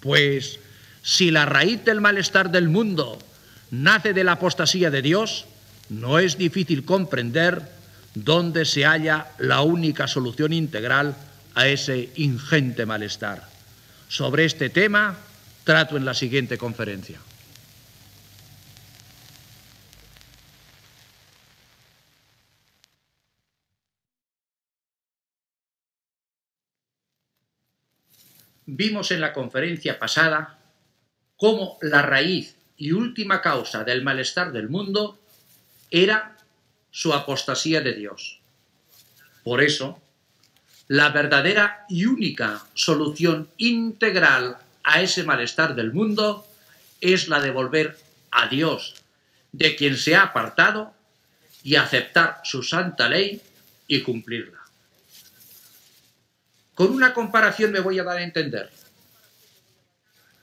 Pues 0.00 0.58
si 1.02 1.30
la 1.30 1.46
raíz 1.46 1.84
del 1.84 2.00
malestar 2.00 2.50
del 2.50 2.68
mundo 2.68 3.18
nace 3.70 4.12
de 4.12 4.24
la 4.24 4.32
apostasía 4.32 4.90
de 4.90 5.02
Dios, 5.02 5.46
no 5.88 6.18
es 6.18 6.36
difícil 6.36 6.84
comprender 6.84 7.62
dónde 8.14 8.64
se 8.64 8.84
halla 8.84 9.28
la 9.38 9.62
única 9.62 10.08
solución 10.08 10.52
integral 10.52 11.16
a 11.54 11.66
ese 11.66 12.10
ingente 12.16 12.86
malestar. 12.86 13.48
Sobre 14.08 14.44
este 14.44 14.70
tema 14.70 15.16
trato 15.64 15.96
en 15.96 16.04
la 16.04 16.14
siguiente 16.14 16.58
conferencia. 16.58 17.18
Vimos 28.70 29.12
en 29.12 29.22
la 29.22 29.32
conferencia 29.32 29.98
pasada 29.98 30.58
cómo 31.38 31.78
la 31.80 32.02
raíz 32.02 32.54
y 32.76 32.92
última 32.92 33.40
causa 33.40 33.82
del 33.82 34.02
malestar 34.02 34.52
del 34.52 34.68
mundo 34.68 35.18
era 35.90 36.36
su 36.90 37.14
apostasía 37.14 37.80
de 37.80 37.94
Dios. 37.94 38.40
Por 39.42 39.62
eso, 39.62 40.02
la 40.86 41.08
verdadera 41.08 41.86
y 41.88 42.04
única 42.04 42.62
solución 42.74 43.48
integral 43.56 44.58
a 44.84 45.00
ese 45.00 45.24
malestar 45.24 45.74
del 45.74 45.94
mundo 45.94 46.46
es 47.00 47.28
la 47.28 47.40
de 47.40 47.50
volver 47.50 47.96
a 48.30 48.48
Dios, 48.48 48.96
de 49.50 49.76
quien 49.76 49.96
se 49.96 50.14
ha 50.14 50.24
apartado, 50.24 50.92
y 51.62 51.76
aceptar 51.76 52.42
su 52.44 52.62
santa 52.62 53.08
ley 53.08 53.40
y 53.86 54.02
cumplirla. 54.02 54.57
Con 56.78 56.92
una 56.92 57.12
comparación 57.12 57.72
me 57.72 57.80
voy 57.80 57.98
a 57.98 58.04
dar 58.04 58.18
a 58.18 58.22
entender. 58.22 58.70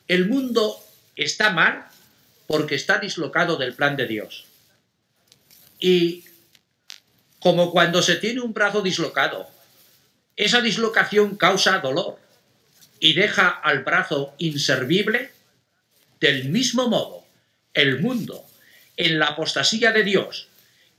El 0.06 0.28
mundo 0.28 0.78
está 1.16 1.52
mal 1.52 1.86
porque 2.46 2.76
está 2.76 2.98
dislocado 2.98 3.56
del 3.56 3.74
plan 3.74 3.96
de 3.96 4.06
Dios. 4.06 4.44
Y 5.80 6.26
como 7.40 7.72
cuando 7.72 8.02
se 8.02 8.18
tiene 8.18 8.42
un 8.42 8.54
brazo 8.54 8.82
dislocado 8.82 9.48
esa 10.36 10.60
dislocación 10.60 11.38
causa 11.38 11.80
dolor 11.80 12.20
y 13.00 13.14
deja 13.14 13.48
al 13.48 13.86
brazo 13.86 14.36
inservible. 14.38 15.32
Del 16.20 16.50
mismo 16.50 16.90
modo, 16.90 17.24
el 17.74 18.02
mundo, 18.02 18.46
en 18.98 19.20
la 19.20 19.28
apostasía 19.28 19.94
de 19.94 20.04
Dios 20.04 20.50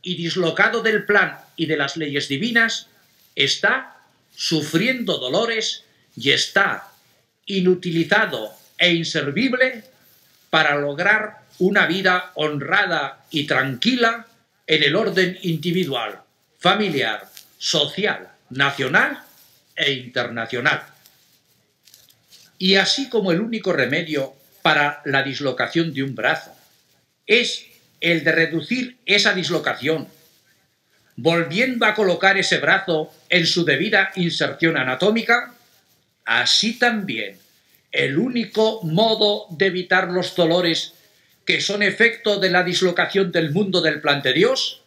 y 0.01 0.15
dislocado 0.15 0.81
del 0.81 1.05
plan 1.05 1.41
y 1.57 1.67
de 1.67 1.77
las 1.77 1.99
leyes 1.99 2.27
divinas, 2.27 2.87
está 3.35 3.96
sufriendo 4.37 5.19
dolores 5.19 5.85
y 6.15 6.31
está 6.31 6.93
inutilizado 7.47 8.53
e 8.79 8.95
inservible 8.95 9.83
para 10.51 10.77
lograr 10.77 11.41
una 11.59 11.87
vida 11.87 12.33
honrada 12.35 13.25
y 13.31 13.47
tranquila 13.47 14.27
en 14.67 14.83
el 14.83 14.95
orden 14.95 15.39
individual, 15.43 16.21
familiar, 16.59 17.29
social, 17.59 18.29
nacional 18.51 19.23
e 19.75 19.93
internacional. 19.93 20.83
Y 22.59 22.77
así 22.77 23.09
como 23.09 23.33
el 23.33 23.41
único 23.41 23.73
remedio 23.73 24.35
para 24.63 25.03
la 25.05 25.23
dislocación 25.23 25.93
de 25.95 26.03
un 26.03 26.15
brazo 26.15 26.55
es 27.27 27.67
el 28.01 28.25
de 28.25 28.33
reducir 28.33 28.99
esa 29.07 29.33
dislocación, 29.33 30.09
volviendo 31.17 31.87
a 31.87 31.95
colocar 31.95 32.37
ese 32.37 32.59
brazo 32.59 33.13
en 33.29 33.47
su 33.47 33.65
debida 33.65 34.13
inserción 34.17 34.77
anatómica, 34.77 35.55
así 36.25 36.79
también 36.79 37.39
el 37.91 38.19
único 38.19 38.83
modo 38.83 39.47
de 39.51 39.67
evitar 39.67 40.11
los 40.11 40.35
dolores 40.35 40.93
que 41.47 41.61
son 41.61 41.83
efecto 41.83 42.39
de 42.39 42.51
la 42.51 42.63
dislocación 42.63 43.33
del 43.33 43.53
mundo 43.53 43.81
del 43.81 44.01
plan 44.01 44.21
de 44.21 44.33
Dios 44.33 44.83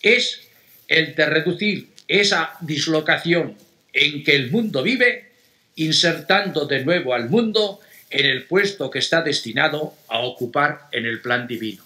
es 0.00 0.40
el 0.88 1.14
de 1.14 1.26
reducir 1.26 1.88
esa 2.08 2.52
dislocación 2.60 3.56
en 3.92 4.22
que 4.24 4.36
el 4.36 4.50
mundo 4.50 4.82
vive, 4.82 5.32
insertando 5.76 6.66
de 6.66 6.84
nuevo 6.84 7.14
al 7.14 7.28
mundo 7.28 7.80
en 8.10 8.26
el 8.26 8.44
puesto 8.44 8.90
que 8.90 9.00
está 9.00 9.22
destinado 9.22 9.94
a 10.08 10.20
ocupar 10.20 10.88
en 10.92 11.04
el 11.04 11.20
plan 11.20 11.46
divino. 11.46 11.82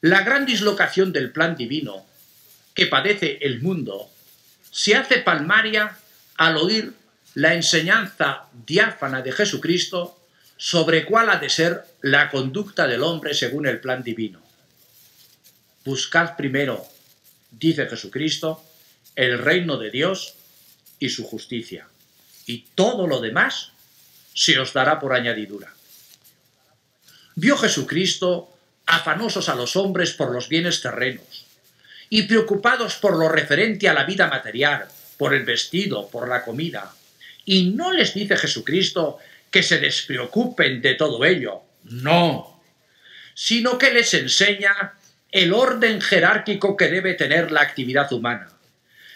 La 0.00 0.22
gran 0.22 0.46
dislocación 0.46 1.12
del 1.12 1.30
plan 1.30 1.56
divino 1.56 2.06
que 2.74 2.86
padece 2.86 3.38
el 3.42 3.60
mundo 3.60 4.10
se 4.70 4.94
hace 4.94 5.18
palmaria 5.18 5.98
al 6.36 6.56
oír 6.56 6.94
la 7.34 7.54
enseñanza 7.54 8.46
diáfana 8.66 9.22
de 9.22 9.32
Jesucristo 9.32 10.18
sobre 10.56 11.04
cuál 11.04 11.30
ha 11.30 11.36
de 11.36 11.48
ser 11.48 11.84
la 12.02 12.30
conducta 12.30 12.86
del 12.86 13.02
hombre 13.02 13.34
según 13.34 13.66
el 13.66 13.80
plan 13.80 14.02
divino. 14.02 14.40
Buscad 15.84 16.36
primero, 16.36 16.86
dice 17.50 17.86
Jesucristo, 17.86 18.62
el 19.16 19.38
reino 19.38 19.76
de 19.76 19.90
Dios 19.90 20.34
y 20.98 21.08
su 21.08 21.24
justicia. 21.24 21.88
Y 22.46 22.66
todo 22.74 23.06
lo 23.06 23.20
demás 23.20 23.72
se 24.34 24.58
os 24.58 24.72
dará 24.72 25.00
por 25.00 25.14
añadidura. 25.14 25.72
Vio 27.34 27.56
Jesucristo 27.56 28.54
afanosos 28.86 29.48
a 29.48 29.54
los 29.54 29.76
hombres 29.76 30.12
por 30.12 30.32
los 30.32 30.48
bienes 30.48 30.80
terrenos 30.80 31.29
y 32.10 32.24
preocupados 32.24 32.96
por 32.96 33.16
lo 33.16 33.30
referente 33.30 33.88
a 33.88 33.94
la 33.94 34.04
vida 34.04 34.26
material, 34.26 34.86
por 35.16 35.32
el 35.32 35.44
vestido, 35.44 36.10
por 36.10 36.28
la 36.28 36.44
comida. 36.44 36.92
Y 37.46 37.70
no 37.70 37.92
les 37.92 38.12
dice 38.12 38.36
Jesucristo 38.36 39.18
que 39.50 39.62
se 39.62 39.78
despreocupen 39.78 40.82
de 40.82 40.94
todo 40.94 41.24
ello, 41.24 41.62
no, 41.84 42.62
sino 43.34 43.78
que 43.78 43.92
les 43.92 44.12
enseña 44.12 44.94
el 45.32 45.54
orden 45.54 46.02
jerárquico 46.02 46.76
que 46.76 46.88
debe 46.88 47.14
tener 47.14 47.50
la 47.50 47.62
actividad 47.62 48.12
humana 48.12 48.50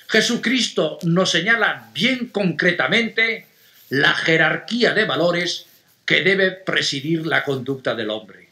Jesucristo 0.09 0.99
nos 1.03 1.31
señala 1.31 1.91
bien 1.93 2.29
concretamente 2.29 3.47
la 3.89 4.15
jerarquía 4.15 4.95
de 4.95 5.05
valores 5.05 5.67
que 6.05 6.23
debe 6.23 6.51
presidir 6.53 7.27
la 7.27 7.45
conducta 7.45 7.95
del 7.95 8.11
hombre. 8.11 8.49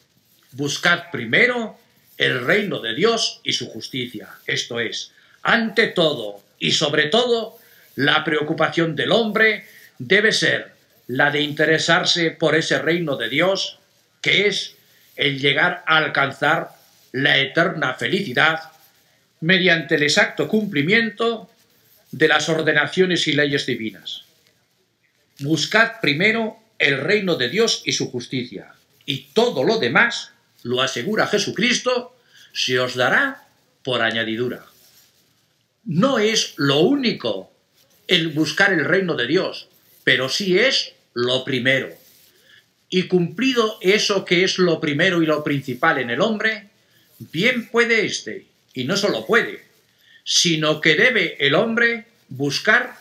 Buscad 0.52 1.11
primero 1.11 1.78
el 2.26 2.44
reino 2.44 2.80
de 2.80 2.94
Dios 2.94 3.40
y 3.42 3.52
su 3.52 3.68
justicia, 3.68 4.28
esto 4.46 4.80
es, 4.80 5.12
ante 5.42 5.88
todo 5.88 6.42
y 6.58 6.72
sobre 6.72 7.06
todo, 7.06 7.58
la 7.96 8.24
preocupación 8.24 8.94
del 8.96 9.12
hombre 9.12 9.66
debe 9.98 10.32
ser 10.32 10.72
la 11.08 11.30
de 11.30 11.40
interesarse 11.40 12.30
por 12.30 12.54
ese 12.54 12.78
reino 12.78 13.16
de 13.16 13.28
Dios, 13.28 13.78
que 14.20 14.46
es 14.46 14.76
el 15.16 15.40
llegar 15.40 15.82
a 15.87 15.98
alcanzar 15.98 16.70
la 17.12 17.38
eterna 17.38 17.94
felicidad 17.94 18.61
mediante 19.40 19.96
el 19.96 20.04
exacto 20.04 20.48
cumplimiento 20.48 21.50
de 22.12 22.28
las 22.28 22.48
ordenaciones 22.48 23.26
y 23.26 23.32
leyes 23.32 23.66
divinas. 23.66 24.22
Buscad 25.40 26.00
primero 26.00 26.58
el 26.78 26.98
reino 26.98 27.35
de 27.35 27.48
Dios 27.48 27.82
y 27.85 27.92
su 27.92 28.11
justicia, 28.11 28.72
y 29.04 29.28
todo 29.35 29.64
lo 29.64 29.78
demás, 29.78 30.31
lo 30.62 30.81
asegura 30.81 31.27
Jesucristo, 31.27 32.16
se 32.53 32.79
os 32.79 32.94
dará 32.94 33.46
por 33.83 34.03
añadidura. 34.03 34.64
No 35.85 36.18
es 36.18 36.55
lo 36.57 36.81
único 36.81 37.53
el 38.07 38.29
buscar 38.29 38.72
el 38.72 38.85
reino 38.85 39.14
de 39.14 39.27
Dios, 39.27 39.68
pero 40.05 40.29
sí 40.29 40.59
es 40.59 40.92
lo 41.14 41.44
primero. 41.44 41.90
Y 42.88 43.05
cumplido 43.05 43.79
eso 43.81 44.25
que 44.25 44.44
es 44.44 44.59
lo 44.59 44.81
primero 44.81 45.22
y 45.22 45.27
lo 45.27 45.42
principal 45.42 45.98
en 45.98 46.11
el 46.11 46.20
hombre, 46.20 46.68
bien 47.18 47.68
puede 47.68 48.05
éste, 48.05 48.46
y 48.75 48.85
no 48.85 48.96
solo 48.96 49.27
puede, 49.27 49.64
sino 50.25 50.81
que 50.81 50.94
debe 50.94 51.37
el 51.44 51.55
hombre 51.55 52.07
buscar 52.29 52.96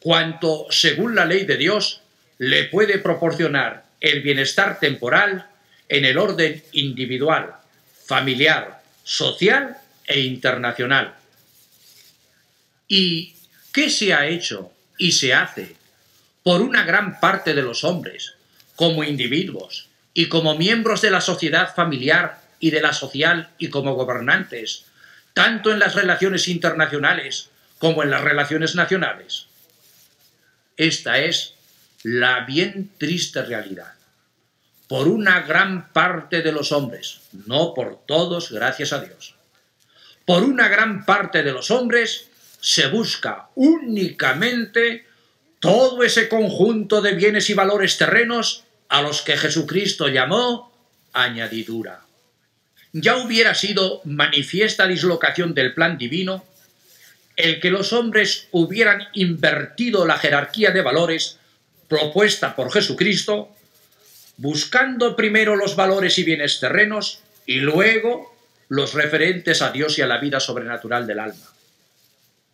cuanto, 0.00 0.66
según 0.70 1.14
la 1.14 1.24
ley 1.24 1.44
de 1.44 1.56
Dios, 1.56 2.00
le 2.38 2.64
puede 2.64 2.98
proporcionar 2.98 3.86
el 4.00 4.22
bienestar 4.22 4.78
temporal 4.78 5.48
en 5.88 6.04
el 6.04 6.18
orden 6.18 6.62
individual, 6.72 7.54
familiar, 8.06 8.82
social 9.02 9.76
e 10.06 10.20
internacional. 10.20 11.14
¿Y 12.88 13.34
qué 13.72 13.90
se 13.90 14.14
ha 14.14 14.26
hecho 14.26 14.72
y 14.98 15.12
se 15.12 15.34
hace 15.34 15.76
por 16.42 16.60
una 16.60 16.84
gran 16.84 17.20
parte 17.20 17.54
de 17.54 17.62
los 17.62 17.84
hombres, 17.84 18.34
como 18.76 19.02
individuos 19.02 19.88
y 20.12 20.28
como 20.28 20.56
miembros 20.56 21.00
de 21.00 21.10
la 21.10 21.20
sociedad 21.20 21.74
familiar 21.74 22.40
y 22.60 22.70
de 22.70 22.80
la 22.80 22.92
social 22.92 23.50
y 23.58 23.68
como 23.68 23.94
gobernantes, 23.94 24.84
tanto 25.32 25.72
en 25.72 25.78
las 25.78 25.94
relaciones 25.94 26.48
internacionales 26.48 27.50
como 27.78 28.02
en 28.02 28.10
las 28.10 28.22
relaciones 28.22 28.74
nacionales. 28.74 29.46
Esta 30.76 31.18
es 31.18 31.54
la 32.02 32.40
bien 32.40 32.90
triste 32.98 33.42
realidad. 33.42 33.94
Por 34.94 35.08
una 35.08 35.40
gran 35.40 35.92
parte 35.92 36.40
de 36.40 36.52
los 36.52 36.70
hombres, 36.70 37.22
no 37.46 37.74
por 37.74 38.06
todos, 38.06 38.52
gracias 38.52 38.92
a 38.92 39.00
Dios. 39.00 39.34
Por 40.24 40.44
una 40.44 40.68
gran 40.68 41.04
parte 41.04 41.42
de 41.42 41.50
los 41.50 41.72
hombres 41.72 42.28
se 42.60 42.86
busca 42.86 43.48
únicamente 43.56 45.04
todo 45.58 46.04
ese 46.04 46.28
conjunto 46.28 47.02
de 47.02 47.14
bienes 47.14 47.50
y 47.50 47.54
valores 47.54 47.98
terrenos 47.98 48.62
a 48.88 49.02
los 49.02 49.22
que 49.22 49.36
Jesucristo 49.36 50.06
llamó 50.06 50.72
añadidura. 51.12 52.02
Ya 52.92 53.16
hubiera 53.16 53.56
sido 53.56 54.00
manifiesta 54.04 54.86
dislocación 54.86 55.54
del 55.54 55.74
plan 55.74 55.98
divino 55.98 56.44
el 57.34 57.58
que 57.58 57.72
los 57.72 57.92
hombres 57.92 58.46
hubieran 58.52 59.08
invertido 59.14 60.06
la 60.06 60.18
jerarquía 60.18 60.70
de 60.70 60.82
valores 60.82 61.40
propuesta 61.88 62.54
por 62.54 62.72
Jesucristo, 62.72 63.50
buscando 64.36 65.16
primero 65.16 65.56
los 65.56 65.76
valores 65.76 66.18
y 66.18 66.24
bienes 66.24 66.60
terrenos 66.60 67.20
y 67.46 67.56
luego 67.56 68.34
los 68.68 68.94
referentes 68.94 69.62
a 69.62 69.70
Dios 69.70 69.98
y 69.98 70.02
a 70.02 70.06
la 70.06 70.18
vida 70.18 70.40
sobrenatural 70.40 71.06
del 71.06 71.20
alma. 71.20 71.52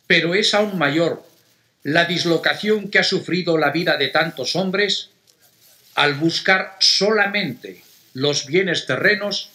Pero 0.07 0.33
es 0.35 0.53
aún 0.53 0.77
mayor 0.77 1.23
la 1.83 2.05
dislocación 2.05 2.89
que 2.89 2.99
ha 2.99 3.03
sufrido 3.03 3.57
la 3.57 3.71
vida 3.71 3.97
de 3.97 4.09
tantos 4.09 4.55
hombres 4.55 5.09
al 5.95 6.15
buscar 6.15 6.75
solamente 6.79 7.83
los 8.13 8.45
bienes 8.45 8.85
terrenos 8.85 9.49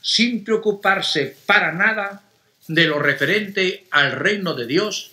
sin 0.00 0.44
preocuparse 0.44 1.36
para 1.46 1.72
nada 1.72 2.22
de 2.68 2.86
lo 2.86 2.98
referente 2.98 3.86
al 3.90 4.12
reino 4.12 4.54
de 4.54 4.66
Dios, 4.66 5.12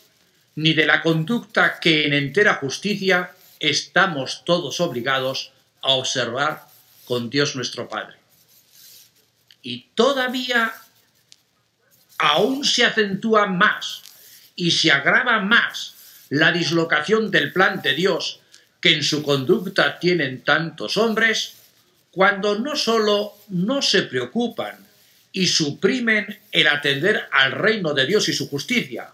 ni 0.56 0.74
de 0.74 0.86
la 0.86 1.02
conducta 1.02 1.80
que 1.80 2.06
en 2.06 2.14
entera 2.14 2.56
justicia 2.56 3.32
estamos 3.60 4.44
todos 4.46 4.80
obligados 4.80 5.52
a 5.82 5.94
observar 5.94 6.68
con 7.06 7.30
Dios 7.30 7.56
nuestro 7.56 7.88
Padre. 7.88 8.18
Y 9.62 9.88
todavía 9.96 10.74
aún 12.18 12.64
se 12.66 12.86
acentúa 12.86 13.48
más 13.48 14.02
y 14.56 14.72
se 14.72 14.92
agrava 14.92 15.40
más 15.40 15.96
la 16.30 16.52
dislocación 16.52 17.32
del 17.32 17.52
plan 17.52 17.82
de 17.82 17.94
Dios 17.94 18.42
que 18.82 18.94
en 18.94 19.04
su 19.04 19.24
conducta 19.24 20.00
tienen 20.00 20.44
tantos 20.44 20.98
hombres, 20.98 21.56
cuando 22.12 22.58
no 22.60 22.76
sólo 22.76 23.34
no 23.50 23.82
se 23.82 24.04
preocupan 24.04 24.86
y 25.32 25.48
suprimen 25.48 26.40
el 26.52 26.68
atender 26.68 27.28
al 27.32 27.52
reino 27.52 27.94
de 27.94 28.06
Dios 28.06 28.30
y 28.30 28.34
su 28.34 28.50
justicia, 28.50 29.12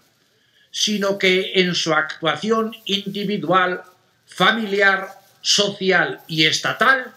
sino 0.70 1.18
que 1.18 1.52
en 1.54 1.74
su 1.74 1.92
actuación 1.92 2.74
individual, 2.84 3.82
familiar, 4.26 5.25
social 5.46 6.22
y 6.26 6.46
estatal 6.46 7.12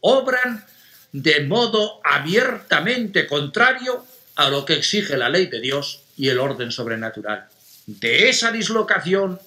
obran 0.00 0.64
de 1.12 1.44
modo 1.44 2.00
abiertamente 2.02 3.28
contrario 3.28 4.04
a 4.34 4.50
lo 4.50 4.64
que 4.64 4.74
exige 4.74 5.16
la 5.16 5.28
ley 5.28 5.46
de 5.46 5.60
Dios 5.60 6.02
y 6.16 6.28
el 6.28 6.40
orden 6.40 6.72
sobrenatural 6.72 7.48
de 7.86 8.28
esa 8.28 8.52
dislocación 8.52 9.40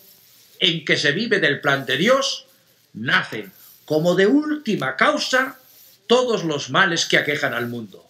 en 0.60 0.84
que 0.84 0.98
se 0.98 1.12
vive 1.12 1.40
del 1.40 1.62
plan 1.62 1.86
de 1.86 1.98
Dios, 1.98 2.48
nacen 2.94 3.52
como 3.86 4.16
de 4.16 4.26
última 4.26 4.96
causa 4.96 5.60
todos 6.08 6.44
los 6.44 6.72
males 6.72 7.06
que 7.06 7.18
aquejan 7.18 7.54
al 7.54 7.68
mundo. 7.68 8.08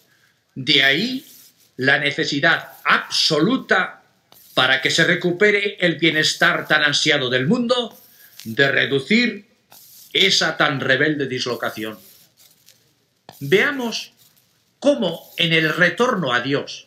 De 0.54 0.82
ahí 0.84 1.26
la 1.76 1.98
necesidad 1.98 2.72
absoluta 2.84 4.02
para 4.54 4.80
que 4.80 4.90
se 4.90 5.04
recupere 5.04 5.76
el 5.80 5.96
bienestar 5.96 6.66
tan 6.66 6.82
ansiado 6.82 7.28
del 7.28 7.46
mundo 7.46 7.98
de 8.44 8.70
reducir 8.70 9.51
esa 10.12 10.56
tan 10.56 10.80
rebelde 10.80 11.26
dislocación. 11.26 11.98
Veamos 13.40 14.12
cómo 14.78 15.30
en 15.36 15.52
el 15.52 15.74
retorno 15.74 16.32
a 16.32 16.40
Dios 16.40 16.84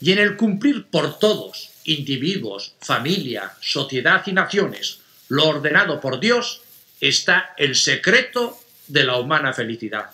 y 0.00 0.12
en 0.12 0.18
el 0.18 0.36
cumplir 0.36 0.86
por 0.86 1.18
todos 1.18 1.70
individuos, 1.84 2.74
familia, 2.80 3.52
sociedad 3.60 4.22
y 4.26 4.32
naciones, 4.32 5.00
lo 5.28 5.48
ordenado 5.48 6.00
por 6.00 6.20
Dios, 6.20 6.62
está 7.00 7.54
el 7.56 7.74
secreto 7.74 8.58
de 8.86 9.04
la 9.04 9.18
humana 9.18 9.52
felicidad. 9.52 10.10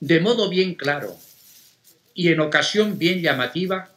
De 0.00 0.20
modo 0.20 0.48
bien 0.48 0.74
claro 0.74 1.18
y 2.14 2.28
en 2.28 2.40
ocasión 2.40 2.98
bien 2.98 3.20
llamativa, 3.22 3.90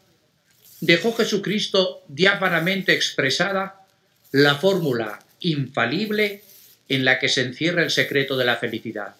dejó 0.79 1.13
Jesucristo 1.15 2.03
diáfanamente 2.07 2.93
expresada 2.93 3.85
la 4.31 4.55
fórmula 4.55 5.23
infalible 5.39 6.43
en 6.91 7.05
la 7.05 7.19
que 7.19 7.29
se 7.29 7.41
encierra 7.41 7.83
el 7.83 7.89
secreto 7.89 8.35
de 8.35 8.43
la 8.43 8.57
felicidad. 8.57 9.15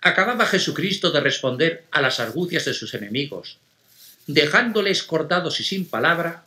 Acababa 0.00 0.44
Jesucristo 0.44 1.12
de 1.12 1.20
responder 1.20 1.84
a 1.92 2.00
las 2.00 2.18
argucias 2.18 2.64
de 2.64 2.74
sus 2.74 2.92
enemigos, 2.94 3.58
dejándoles 4.26 5.04
cortados 5.04 5.60
y 5.60 5.62
sin 5.62 5.88
palabra, 5.88 6.44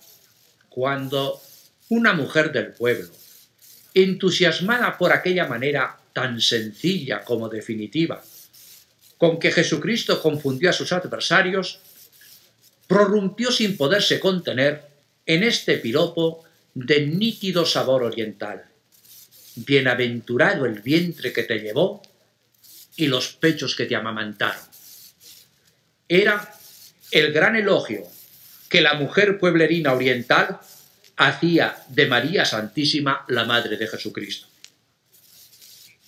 cuando 0.67 1.41
una 1.87 2.11
mujer 2.11 2.51
del 2.51 2.73
pueblo, 2.73 3.13
entusiasmada 3.93 4.97
por 4.97 5.13
aquella 5.13 5.47
manera 5.47 5.99
tan 6.11 6.41
sencilla 6.41 7.23
como 7.23 7.47
definitiva, 7.47 8.21
con 9.17 9.39
que 9.39 9.53
Jesucristo 9.53 10.21
confundió 10.21 10.69
a 10.69 10.73
sus 10.73 10.91
adversarios, 10.91 11.79
prorrumpió 12.87 13.53
sin 13.53 13.77
poderse 13.77 14.19
contener 14.19 14.81
en 15.25 15.43
este 15.43 15.77
piropo 15.77 16.43
de 16.73 17.07
nítido 17.07 17.65
sabor 17.65 18.03
oriental. 18.03 18.65
Bienaventurado 19.55 20.65
el 20.65 20.81
vientre 20.81 21.31
que 21.31 21.43
te 21.43 21.59
llevó 21.59 22.01
y 22.95 23.07
los 23.07 23.33
pechos 23.33 23.75
que 23.75 23.85
te 23.85 23.95
amamantaron. 23.95 24.63
Era 26.07 26.53
el 27.11 27.31
gran 27.31 27.55
elogio 27.55 28.03
que 28.69 28.81
la 28.81 28.95
mujer 28.95 29.37
pueblerina 29.37 29.93
oriental 29.93 30.59
hacía 31.15 31.77
de 31.89 32.07
María 32.07 32.45
Santísima 32.45 33.23
la 33.27 33.45
Madre 33.45 33.77
de 33.77 33.87
Jesucristo. 33.87 34.47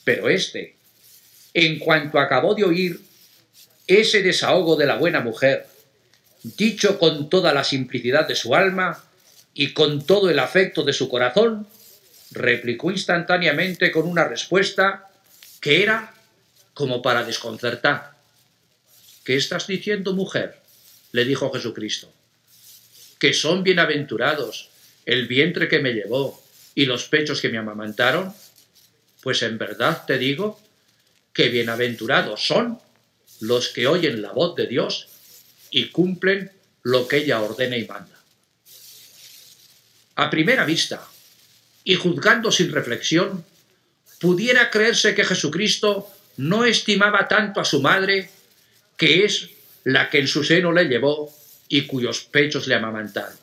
Pero 0.03 0.29
éste, 0.29 0.75
en 1.53 1.79
cuanto 1.79 2.19
acabó 2.19 2.55
de 2.55 2.63
oír 2.63 2.99
ese 3.87 4.21
desahogo 4.21 4.75
de 4.75 4.85
la 4.85 4.97
buena 4.97 5.21
mujer, 5.21 5.67
dicho 6.43 6.99
con 6.99 7.29
toda 7.29 7.53
la 7.53 7.63
simplicidad 7.63 8.27
de 8.27 8.35
su 8.35 8.55
alma 8.55 9.03
y 9.53 9.73
con 9.73 10.05
todo 10.05 10.29
el 10.29 10.39
afecto 10.39 10.83
de 10.83 10.93
su 10.93 11.07
corazón, 11.09 11.67
replicó 12.35 12.91
instantáneamente 12.91 13.91
con 13.91 14.07
una 14.07 14.25
respuesta 14.25 15.09
que 15.59 15.81
era 15.81 16.13
como 16.73 17.01
para 17.01 17.23
desconcertar. 17.23 18.15
¿Qué 19.23 19.37
estás 19.37 19.65
diciendo, 19.65 20.13
mujer? 20.13 20.61
le 21.11 21.23
dijo 21.23 21.49
Jesucristo, 21.49 22.11
que 23.17 23.33
son 23.33 23.63
bienaventurados 23.63 24.69
el 25.05 25.27
vientre 25.27 25.69
que 25.69 25.79
me 25.79 25.93
llevó 25.93 26.43
y 26.75 26.85
los 26.85 27.05
pechos 27.05 27.39
que 27.39 27.47
me 27.47 27.57
amamantaron, 27.57 28.33
pues 29.21 29.41
en 29.41 29.57
verdad 29.57 30.03
te 30.05 30.17
digo 30.17 30.59
que 31.31 31.47
bienaventurados 31.47 32.45
son 32.45 32.79
los 33.39 33.69
que 33.69 33.87
oyen 33.87 34.21
la 34.21 34.33
voz 34.33 34.55
de 34.55 34.67
Dios 34.67 35.07
y 35.71 35.87
cumplen 35.87 36.51
lo 36.83 37.07
que 37.07 37.17
ella 37.17 37.41
ordena 37.41 37.77
y 37.77 37.85
manda. 37.85 38.19
A 40.15 40.29
primera 40.29 40.65
vista, 40.65 41.01
y 41.85 41.95
juzgando 41.95 42.51
sin 42.51 42.73
reflexión, 42.73 43.45
pudiera 44.19 44.69
creerse 44.69 45.15
que 45.15 45.23
Jesucristo 45.23 46.11
no 46.35 46.65
estimaba 46.65 47.29
tanto 47.29 47.61
a 47.61 47.65
su 47.65 47.81
madre, 47.81 48.29
que 48.97 49.23
es 49.23 49.51
la 49.85 50.09
que 50.09 50.19
en 50.19 50.27
su 50.27 50.43
seno 50.43 50.73
le 50.73 50.85
llevó 50.85 51.33
y 51.69 51.85
cuyos 51.85 52.21
pechos 52.21 52.67
le 52.67 52.75
amamantaron. 52.75 53.37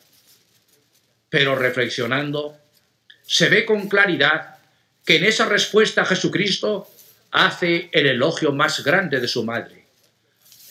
Pero 1.31 1.55
reflexionando, 1.55 2.59
se 3.25 3.49
ve 3.49 3.65
con 3.65 3.89
claridad 3.89 4.57
que 5.07 5.17
en 5.17 5.25
esa 5.25 5.47
respuesta 5.47 6.05
Jesucristo 6.05 6.91
hace 7.31 7.89
el 7.93 8.07
elogio 8.07 8.53
más 8.53 8.85
grande 8.85 9.21
de 9.21 9.29
su 9.29 9.45
madre. 9.45 9.87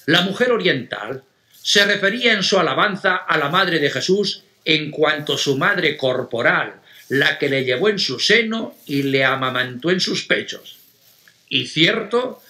La 0.05 0.21
mujer 0.21 0.51
oriental 0.51 1.23
se 1.53 1.85
refería 1.85 2.33
en 2.33 2.43
su 2.43 2.59
alabanza 2.59 3.15
a 3.15 3.37
la 3.37 3.49
madre 3.49 3.79
de 3.79 3.89
Jesús 3.89 4.43
en 4.65 4.91
cuanto 4.91 5.37
su 5.37 5.57
madre 5.57 5.95
corporal, 5.95 6.80
la 7.11 7.37
que 7.37 7.49
le 7.49 7.65
llevó 7.65 7.89
en 7.89 7.99
su 7.99 8.21
seno 8.21 8.73
y 8.85 9.03
le 9.03 9.25
amamantó 9.25 9.91
en 9.91 9.99
sus 9.99 10.23
pechos. 10.23 10.77
Y 11.49 11.67
cierto 11.67 12.41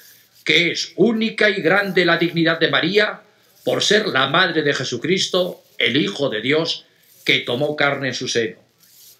que 0.43 0.71
es 0.71 0.93
única 0.97 1.49
y 1.49 1.63
grande 1.63 2.05
la 2.05 2.17
dignidad 2.17 2.59
de 2.59 2.69
María 2.69 3.21
por 3.63 3.81
ser 3.81 4.05
la 4.05 4.27
madre 4.27 4.61
de 4.61 4.75
Jesucristo, 4.75 5.63
el 5.79 5.97
Hijo 5.97 6.29
de 6.29 6.41
Dios, 6.41 6.85
que 7.25 7.39
tomó 7.39 7.75
carne 7.75 8.09
en 8.09 8.13
su 8.13 8.27
seno. 8.27 8.59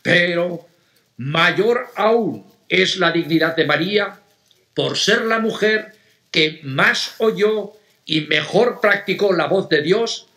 Pero 0.03 0.67
mayor 1.17 1.87
aún 1.95 2.45
es 2.69 2.97
la 2.97 3.11
dignidad 3.11 3.55
de 3.55 3.65
María 3.65 4.19
por 4.75 4.95
ser 4.95 5.23
la 5.23 5.39
mujer 5.39 5.93
que 6.29 6.59
más 6.61 7.15
oyó 7.17 7.73
y 8.05 8.21
mejor 8.21 8.79
practicó 8.79 9.33
la 9.33 9.47
voz 9.47 9.69
de 9.69 9.81
Dios, 9.81 10.27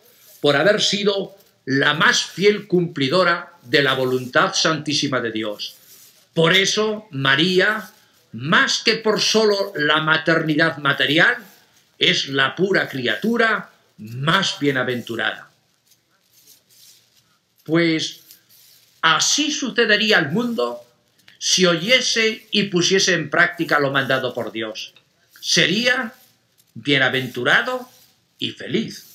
por 0.40 0.56
haber 0.56 0.80
sido 0.80 1.36
la 1.64 1.94
más 1.94 2.24
fiel 2.24 2.66
cumplidora 2.66 3.54
de 3.62 3.82
la 3.82 3.94
voluntad 3.94 4.54
santísima 4.54 5.20
de 5.20 5.32
Dios. 5.32 5.76
Por 6.34 6.54
eso 6.54 7.06
María, 7.10 7.90
más 8.32 8.82
que 8.82 8.96
por 8.96 9.20
solo 9.20 9.72
la 9.76 10.00
maternidad 10.02 10.78
material, 10.78 11.36
es 11.98 12.28
la 12.28 12.54
pura 12.54 12.88
criatura 12.88 13.70
más 13.98 14.58
bienaventurada. 14.58 15.50
Pues 17.64 18.20
así 19.00 19.50
sucedería 19.50 20.18
al 20.18 20.32
mundo 20.32 20.80
si 21.38 21.66
oyese 21.66 22.46
y 22.50 22.64
pusiese 22.64 23.14
en 23.14 23.30
práctica 23.30 23.78
lo 23.78 23.90
mandado 23.90 24.34
por 24.34 24.52
Dios. 24.52 24.94
Sería 25.40 26.14
bienaventurado 26.74 27.88
y 28.38 28.50
feliz. 28.50 29.13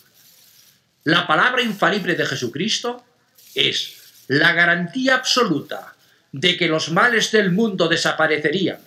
La 1.03 1.25
palabra 1.25 1.61
infalible 1.61 2.15
de 2.15 2.25
Jesucristo 2.25 3.03
es 3.55 3.95
la 4.27 4.53
garantía 4.53 5.15
absoluta 5.15 5.95
de 6.31 6.57
que 6.57 6.67
los 6.67 6.91
males 6.91 7.31
del 7.31 7.51
mundo 7.51 7.87
desaparecerían 7.87 8.79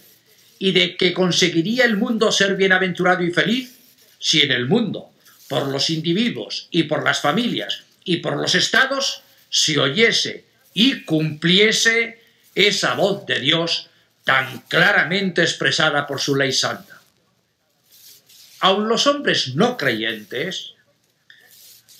y 0.58 0.72
de 0.72 0.96
que 0.96 1.12
conseguiría 1.12 1.84
el 1.84 1.96
mundo 1.96 2.30
ser 2.30 2.54
bienaventurado 2.54 3.24
y 3.24 3.32
feliz 3.32 3.78
si 4.18 4.42
en 4.42 4.52
el 4.52 4.66
mundo, 4.66 5.10
por 5.48 5.66
los 5.66 5.90
individuos 5.90 6.68
y 6.70 6.84
por 6.84 7.02
las 7.02 7.20
familias 7.20 7.82
y 8.04 8.18
por 8.18 8.36
los 8.36 8.54
estados, 8.54 9.22
se 9.50 9.78
oyese 9.78 10.44
y 10.72 11.02
cumpliese 11.02 12.22
esa 12.54 12.94
voz 12.94 13.26
de 13.26 13.40
Dios 13.40 13.88
tan 14.24 14.60
claramente 14.68 15.42
expresada 15.42 16.06
por 16.06 16.20
su 16.20 16.36
ley 16.36 16.52
santa. 16.52 17.00
Aun 18.60 18.88
los 18.88 19.08
hombres 19.08 19.56
no 19.56 19.76
creyentes, 19.76 20.71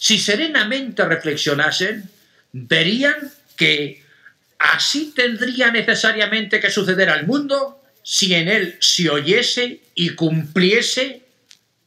si 0.02 0.18
serenamente 0.18 1.04
reflexionasen, 1.04 2.10
verían 2.50 3.32
que 3.54 4.02
así 4.58 5.12
tendría 5.14 5.70
necesariamente 5.70 6.58
que 6.58 6.72
suceder 6.72 7.08
al 7.08 7.24
mundo 7.24 7.80
si 8.02 8.34
en 8.34 8.48
él 8.48 8.76
se 8.80 9.08
oyese 9.10 9.80
y 9.94 10.16
cumpliese 10.16 11.22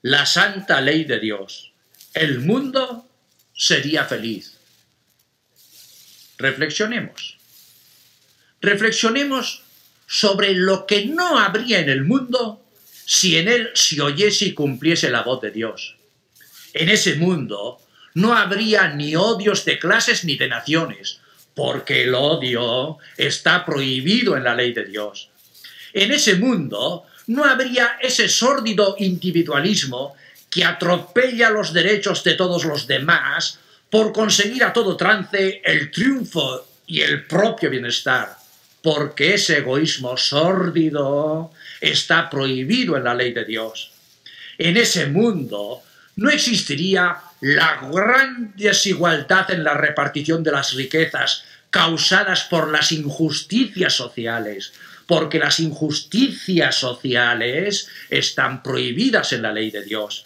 la 0.02 0.26
santa 0.26 0.80
ley 0.80 1.04
de 1.04 1.20
Dios. 1.20 1.74
El 2.14 2.40
mundo 2.40 3.06
sería 3.54 4.06
feliz. 4.06 4.54
Reflexionemos. 6.38 7.38
Reflexionemos 8.62 9.62
sobre 10.08 10.54
lo 10.54 10.86
que 10.86 11.08
no 11.08 11.38
habría 11.38 11.80
en 11.80 11.90
el 11.90 12.06
mundo 12.06 12.64
si 13.06 13.38
en 13.38 13.50
él 13.50 13.72
se 13.74 14.02
oyese 14.02 14.46
y 14.46 14.54
cumpliese 14.54 15.10
la 15.10 15.24
voz 15.24 15.42
de 15.42 15.52
Dios. 15.52 15.98
En 16.72 16.88
ese 16.88 17.16
mundo 17.16 17.82
no 18.16 18.36
habría 18.36 18.88
ni 18.88 19.16
odios 19.16 19.66
de 19.66 19.78
clases 19.78 20.24
ni 20.24 20.36
de 20.36 20.48
naciones, 20.48 21.20
porque 21.54 22.04
el 22.04 22.16
odio 22.16 22.98
está 23.18 23.66
prohibido 23.66 24.36
en 24.36 24.44
la 24.44 24.56
ley 24.56 24.74
de 24.74 24.86
Dios. 24.86 25.30
En 25.94 26.12
ese 26.12 26.36
mundo 26.36 27.06
no 27.28 27.46
habría 27.46 27.98
ese 28.02 28.28
sórdido 28.28 28.96
individualismo 29.00 30.16
que 30.50 30.64
atropella 30.64 31.50
los 31.50 31.74
derechos 31.74 32.24
de 32.24 32.36
todos 32.36 32.64
los 32.64 32.88
demás 32.88 33.60
por 33.90 34.14
conseguir 34.14 34.64
a 34.64 34.74
todo 34.74 34.96
trance 34.96 35.62
el 35.64 35.92
triunfo 35.92 36.66
y 36.88 37.02
el 37.02 37.26
propio 37.26 37.70
bienestar, 37.70 38.38
porque 38.82 39.34
ese 39.34 39.58
egoísmo 39.58 40.16
sórdido 40.16 41.52
está 41.82 42.30
prohibido 42.30 42.96
en 42.96 43.04
la 43.04 43.16
ley 43.16 43.34
de 43.34 43.44
Dios. 43.44 43.92
En 44.58 44.78
ese 44.78 45.08
mundo 45.08 45.82
no 46.16 46.30
existiría 46.30 47.18
la 47.46 47.80
gran 47.94 48.54
desigualdad 48.56 49.52
en 49.52 49.64
la 49.64 49.76
repartición 49.76 50.42
de 50.42 50.52
las 50.52 50.74
riquezas 50.74 51.44
causadas 51.70 52.46
por 52.46 52.72
las 52.72 52.92
injusticias 52.92 53.94
sociales, 53.94 54.74
porque 55.06 55.38
las 55.38 55.60
injusticias 55.60 56.74
sociales 56.74 57.88
están 58.10 58.64
prohibidas 58.64 59.32
en 59.32 59.44
la 59.44 59.54
ley 59.54 59.70
de 59.70 59.84
Dios. 59.84 60.26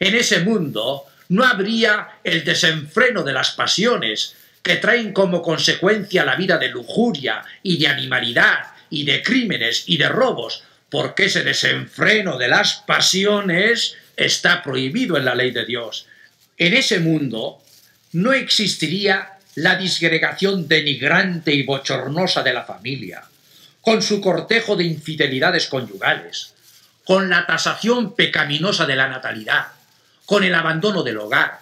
En 0.00 0.14
ese 0.14 0.40
mundo 0.40 1.04
no 1.30 1.46
habría 1.46 2.18
el 2.24 2.44
desenfreno 2.44 3.22
de 3.22 3.32
las 3.32 3.52
pasiones, 3.52 4.36
que 4.62 4.76
traen 4.76 5.14
como 5.14 5.40
consecuencia 5.40 6.26
la 6.26 6.36
vida 6.36 6.58
de 6.58 6.68
lujuria 6.68 7.42
y 7.62 7.78
de 7.78 7.88
animalidad 7.88 8.74
y 8.90 9.06
de 9.06 9.22
crímenes 9.22 9.84
y 9.86 9.96
de 9.96 10.10
robos, 10.10 10.62
porque 10.90 11.24
ese 11.24 11.42
desenfreno 11.42 12.36
de 12.36 12.48
las 12.48 12.74
pasiones 12.86 13.96
está 14.14 14.62
prohibido 14.62 15.16
en 15.16 15.24
la 15.24 15.34
ley 15.34 15.52
de 15.52 15.64
Dios. 15.64 16.06
En 16.60 16.74
ese 16.74 17.00
mundo 17.00 17.62
no 18.12 18.34
existiría 18.34 19.38
la 19.54 19.76
disgregación 19.76 20.68
denigrante 20.68 21.54
y 21.54 21.62
bochornosa 21.62 22.42
de 22.42 22.52
la 22.52 22.64
familia, 22.64 23.24
con 23.80 24.02
su 24.02 24.20
cortejo 24.20 24.76
de 24.76 24.84
infidelidades 24.84 25.68
conyugales, 25.68 26.52
con 27.02 27.30
la 27.30 27.46
tasación 27.46 28.14
pecaminosa 28.14 28.84
de 28.84 28.94
la 28.94 29.08
natalidad, 29.08 29.68
con 30.26 30.44
el 30.44 30.54
abandono 30.54 31.02
del 31.02 31.16
hogar, 31.16 31.60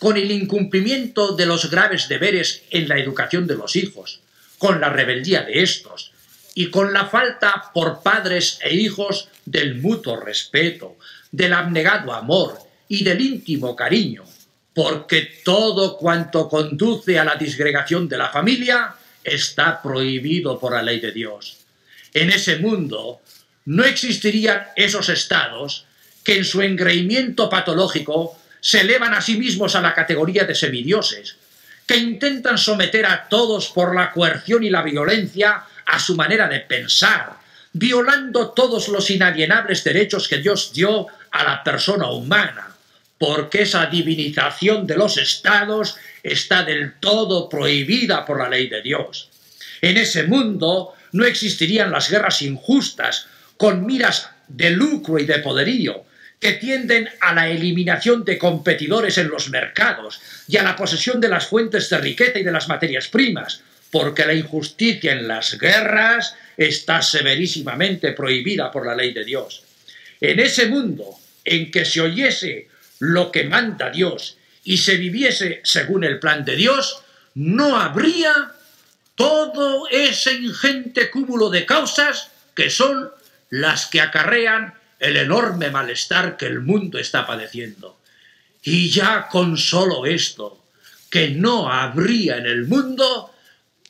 con 0.00 0.16
el 0.16 0.32
incumplimiento 0.32 1.36
de 1.36 1.46
los 1.46 1.70
graves 1.70 2.08
deberes 2.08 2.64
en 2.70 2.88
la 2.88 2.98
educación 2.98 3.46
de 3.46 3.54
los 3.54 3.76
hijos, 3.76 4.22
con 4.58 4.80
la 4.80 4.88
rebeldía 4.88 5.42
de 5.42 5.62
estos, 5.62 6.10
y 6.56 6.68
con 6.70 6.92
la 6.92 7.06
falta 7.06 7.70
por 7.72 8.02
padres 8.02 8.58
e 8.60 8.74
hijos 8.74 9.28
del 9.44 9.76
mutuo 9.76 10.16
respeto, 10.16 10.96
del 11.30 11.52
abnegado 11.52 12.12
amor 12.12 12.58
y 12.88 13.04
del 13.04 13.20
íntimo 13.20 13.76
cariño, 13.76 14.24
porque 14.74 15.40
todo 15.44 15.96
cuanto 15.96 16.48
conduce 16.48 17.18
a 17.18 17.24
la 17.24 17.36
disgregación 17.36 18.08
de 18.08 18.18
la 18.18 18.30
familia 18.30 18.94
está 19.22 19.82
prohibido 19.82 20.58
por 20.58 20.72
la 20.72 20.82
ley 20.82 21.00
de 21.00 21.12
Dios. 21.12 21.58
En 22.14 22.30
ese 22.30 22.56
mundo 22.56 23.20
no 23.66 23.84
existirían 23.84 24.66
esos 24.76 25.08
estados 25.08 25.86
que 26.24 26.36
en 26.36 26.44
su 26.44 26.62
engreimiento 26.62 27.48
patológico 27.48 28.38
se 28.60 28.80
elevan 28.80 29.14
a 29.14 29.20
sí 29.20 29.36
mismos 29.36 29.74
a 29.74 29.80
la 29.80 29.94
categoría 29.94 30.44
de 30.44 30.54
semidioses, 30.54 31.36
que 31.86 31.96
intentan 31.96 32.58
someter 32.58 33.06
a 33.06 33.28
todos 33.28 33.68
por 33.68 33.94
la 33.94 34.12
coerción 34.12 34.62
y 34.62 34.70
la 34.70 34.82
violencia 34.82 35.64
a 35.84 35.98
su 35.98 36.14
manera 36.14 36.48
de 36.48 36.60
pensar, 36.60 37.38
violando 37.72 38.50
todos 38.50 38.88
los 38.88 39.10
inalienables 39.10 39.82
derechos 39.82 40.28
que 40.28 40.38
Dios 40.38 40.72
dio 40.72 41.08
a 41.30 41.44
la 41.44 41.64
persona 41.64 42.10
humana, 42.10 42.71
porque 43.22 43.62
esa 43.62 43.86
divinización 43.86 44.84
de 44.84 44.96
los 44.96 45.16
estados 45.16 45.94
está 46.24 46.64
del 46.64 46.94
todo 46.94 47.48
prohibida 47.48 48.24
por 48.24 48.40
la 48.40 48.48
ley 48.48 48.68
de 48.68 48.82
Dios. 48.82 49.30
En 49.80 49.96
ese 49.96 50.24
mundo 50.24 50.94
no 51.12 51.24
existirían 51.24 51.92
las 51.92 52.10
guerras 52.10 52.42
injustas, 52.42 53.28
con 53.56 53.86
miras 53.86 54.28
de 54.48 54.70
lucro 54.70 55.20
y 55.20 55.24
de 55.24 55.38
poderío, 55.38 56.04
que 56.40 56.54
tienden 56.54 57.08
a 57.20 57.32
la 57.32 57.48
eliminación 57.48 58.24
de 58.24 58.38
competidores 58.38 59.16
en 59.18 59.28
los 59.28 59.50
mercados 59.50 60.20
y 60.48 60.56
a 60.56 60.64
la 60.64 60.74
posesión 60.74 61.20
de 61.20 61.28
las 61.28 61.46
fuentes 61.46 61.88
de 61.90 61.98
riqueza 61.98 62.40
y 62.40 62.42
de 62.42 62.50
las 62.50 62.66
materias 62.66 63.06
primas, 63.06 63.62
porque 63.92 64.26
la 64.26 64.34
injusticia 64.34 65.12
en 65.12 65.28
las 65.28 65.56
guerras 65.60 66.34
está 66.56 67.00
severísimamente 67.00 68.10
prohibida 68.14 68.72
por 68.72 68.84
la 68.84 68.96
ley 68.96 69.12
de 69.12 69.24
Dios. 69.24 69.62
En 70.20 70.40
ese 70.40 70.66
mundo 70.66 71.16
en 71.44 71.70
que 71.70 71.84
se 71.84 72.00
oyese 72.00 72.72
lo 73.02 73.32
que 73.32 73.42
manda 73.42 73.90
Dios 73.90 74.36
y 74.62 74.78
se 74.78 74.96
viviese 74.96 75.60
según 75.64 76.04
el 76.04 76.20
plan 76.20 76.44
de 76.44 76.54
Dios, 76.54 77.02
no 77.34 77.76
habría 77.76 78.52
todo 79.16 79.88
ese 79.90 80.34
ingente 80.34 81.10
cúmulo 81.10 81.50
de 81.50 81.66
causas 81.66 82.30
que 82.54 82.70
son 82.70 83.10
las 83.50 83.86
que 83.86 84.00
acarrean 84.00 84.74
el 85.00 85.16
enorme 85.16 85.68
malestar 85.70 86.36
que 86.36 86.46
el 86.46 86.60
mundo 86.60 86.96
está 86.96 87.26
padeciendo. 87.26 87.98
Y 88.62 88.90
ya 88.90 89.26
con 89.26 89.58
solo 89.58 90.06
esto, 90.06 90.64
que 91.10 91.30
no 91.30 91.72
habría 91.72 92.36
en 92.36 92.46
el 92.46 92.68
mundo, 92.68 93.34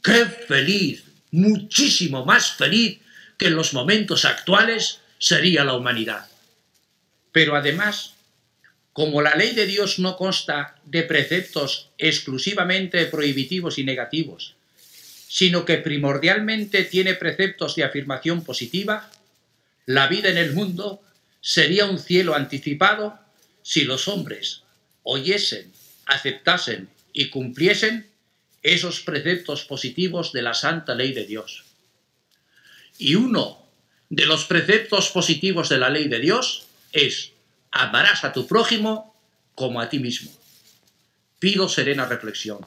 qué 0.02 0.24
feliz, 0.24 1.04
muchísimo 1.32 2.24
más 2.24 2.52
feliz 2.52 2.98
que 3.36 3.48
en 3.48 3.56
los 3.56 3.74
momentos 3.74 4.24
actuales 4.24 5.00
sería 5.18 5.64
la 5.64 5.74
humanidad. 5.74 6.26
Pero 7.30 7.56
además, 7.56 8.14
como 8.92 9.22
la 9.22 9.34
ley 9.34 9.54
de 9.54 9.66
Dios 9.66 9.98
no 9.98 10.16
consta 10.16 10.76
de 10.84 11.02
preceptos 11.02 11.88
exclusivamente 11.98 13.06
prohibitivos 13.06 13.78
y 13.78 13.84
negativos, 13.84 14.54
sino 15.28 15.64
que 15.64 15.78
primordialmente 15.78 16.84
tiene 16.84 17.14
preceptos 17.14 17.74
de 17.74 17.84
afirmación 17.84 18.44
positiva, 18.44 19.10
la 19.86 20.06
vida 20.08 20.28
en 20.28 20.36
el 20.36 20.52
mundo 20.52 21.02
sería 21.40 21.86
un 21.86 21.98
cielo 21.98 22.34
anticipado 22.34 23.18
si 23.62 23.84
los 23.84 24.08
hombres 24.08 24.62
oyesen, 25.02 25.72
aceptasen 26.06 26.88
y 27.12 27.30
cumpliesen 27.30 28.06
esos 28.62 29.00
preceptos 29.00 29.64
positivos 29.64 30.32
de 30.32 30.42
la 30.42 30.54
santa 30.54 30.94
ley 30.94 31.12
de 31.12 31.26
Dios. 31.26 31.64
Y 32.98 33.14
uno 33.14 33.66
de 34.10 34.26
los 34.26 34.44
preceptos 34.44 35.08
positivos 35.08 35.68
de 35.68 35.78
la 35.78 35.90
ley 35.90 36.08
de 36.08 36.20
Dios 36.20 36.66
es 36.92 37.31
amarás 37.72 38.24
a 38.24 38.32
tu 38.32 38.46
prójimo 38.46 39.16
como 39.54 39.80
a 39.80 39.88
ti 39.88 39.98
mismo. 39.98 40.30
pido 41.38 41.68
serena 41.68 42.06
reflexión. 42.06 42.64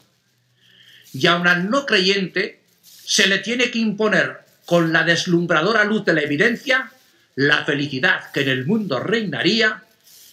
Y 1.14 1.28
a 1.28 1.38
un 1.38 1.70
no 1.70 1.86
creyente 1.86 2.60
se 2.84 3.28
le 3.28 3.38
tiene 3.38 3.72
que 3.72 3.80
imponer 3.80 4.39
con 4.66 4.91
la 4.91 5.03
deslumbradora 5.03 5.86
luz 5.86 6.03
de 6.03 6.14
la 6.14 6.22
evidencia 6.22 6.91
la 7.36 7.64
felicidad 7.64 8.32
que 8.32 8.41
en 8.41 8.49
el 8.49 8.66
mundo 8.66 8.99
reinaría 8.99 9.84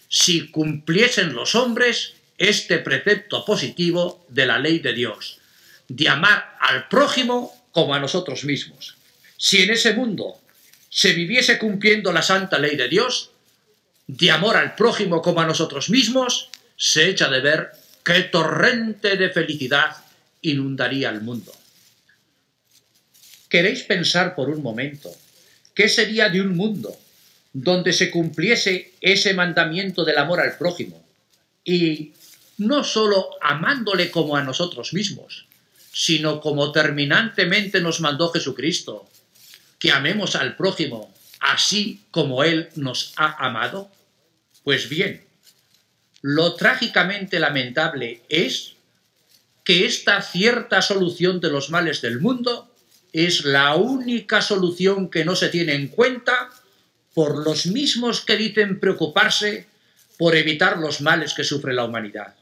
si 0.09 0.51
cumpliesen 0.51 1.35
los 1.35 1.55
hombres 1.55 2.15
este 2.39 2.79
precepto 2.79 3.45
positivo 3.45 4.27
de 4.29 4.47
la 4.47 4.59
ley 4.59 4.79
de 4.79 4.93
Dios, 4.93 5.39
de 5.89 6.09
amar 6.09 6.57
al 6.61 6.89
prójimo 6.89 7.53
como 7.71 7.95
a 7.95 8.01
nosotros 8.01 8.45
mismos. 8.45 8.97
Si 9.37 9.63
en 9.63 9.71
ese 9.71 9.95
mundo 9.95 10.41
se 10.89 11.13
viviese 11.13 11.59
cumpliendo 11.59 12.13
la 12.13 12.23
santa 12.23 12.59
ley 12.59 12.77
de 12.77 12.89
Dios, 12.89 13.32
de 14.07 14.31
amor 14.31 14.57
al 14.57 14.75
prójimo 14.75 15.23
como 15.23 15.41
a 15.41 15.47
nosotros 15.47 15.91
mismos, 15.91 16.51
se 16.77 17.09
echa 17.09 17.29
de 17.29 17.41
ver 17.41 17.71
qué 18.05 18.23
torrente 18.23 19.17
de 19.17 19.31
felicidad 19.31 19.97
inundaría 20.43 21.11
el 21.11 21.21
mundo. 21.21 21.53
¿Queréis 23.49 23.83
pensar 23.83 24.35
por 24.35 24.49
un 24.49 24.63
momento 24.63 25.11
qué 25.75 25.89
sería 25.89 26.29
de 26.29 26.41
un 26.41 26.57
mundo 26.57 26.97
donde 27.53 27.93
se 27.93 28.11
cumpliese 28.11 28.95
ese 29.01 29.35
mandamiento 29.35 30.05
del 30.05 30.19
amor 30.19 30.41
al 30.41 30.57
prójimo 30.57 31.05
y 31.65 32.13
no 32.59 32.83
sólo 32.83 33.31
amándole 33.41 34.11
como 34.11 34.37
a 34.37 34.43
nosotros 34.43 34.93
mismos, 34.93 35.47
sino 35.93 36.41
como 36.41 36.73
terminantemente 36.73 37.81
nos 37.81 38.01
mandó 38.01 38.31
Jesucristo, 38.31 39.09
que 39.79 39.93
amemos 39.93 40.37
al 40.37 40.57
prójimo 40.57 41.13
así 41.43 42.01
como 42.11 42.45
Él 42.45 42.71
nos 42.77 43.13
ha 43.17 43.45
amado? 43.45 43.91
Pues 44.65 44.89
bien, 44.89 45.25
lo 46.23 46.55
trágicamente 46.55 47.41
lamentable 47.41 48.23
es 48.29 48.75
que 49.65 49.87
esta 49.87 50.23
cierta 50.23 50.81
solución 50.83 51.41
de 51.41 51.51
los 51.51 51.71
males 51.71 52.01
del 52.01 52.21
mundo 52.21 52.73
es 53.13 53.45
la 53.45 53.75
única 53.75 54.41
solución 54.41 55.11
que 55.11 55.25
no 55.25 55.37
se 55.37 55.49
tiene 55.49 55.75
en 55.75 55.89
cuenta 55.89 56.51
por 57.13 57.45
los 57.45 57.67
mismos 57.67 58.23
que 58.23 58.37
dicen 58.37 58.81
preocuparse 58.81 59.67
por 60.17 60.37
evitar 60.37 60.79
los 60.79 61.01
males 61.01 61.35
que 61.35 61.45
sufre 61.45 61.75
la 61.75 61.85
humanidad. 61.85 62.35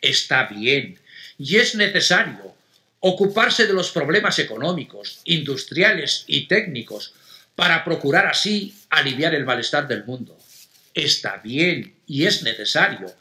Está 0.00 0.46
bien 0.46 0.98
y 1.36 1.56
es 1.56 1.74
necesario 1.74 2.54
ocuparse 3.00 3.66
de 3.66 3.72
los 3.72 3.90
problemas 3.90 4.38
económicos, 4.38 5.20
industriales 5.24 6.24
y 6.26 6.46
técnicos 6.46 7.14
para 7.60 7.84
procurar 7.84 8.26
así 8.26 8.74
aliviar 8.88 9.34
el 9.34 9.44
malestar 9.44 9.86
del 9.86 10.06
mundo. 10.06 10.38
Está 10.94 11.42
bien 11.44 11.94
y 12.06 12.24
es 12.24 12.42
necesario 12.42 13.14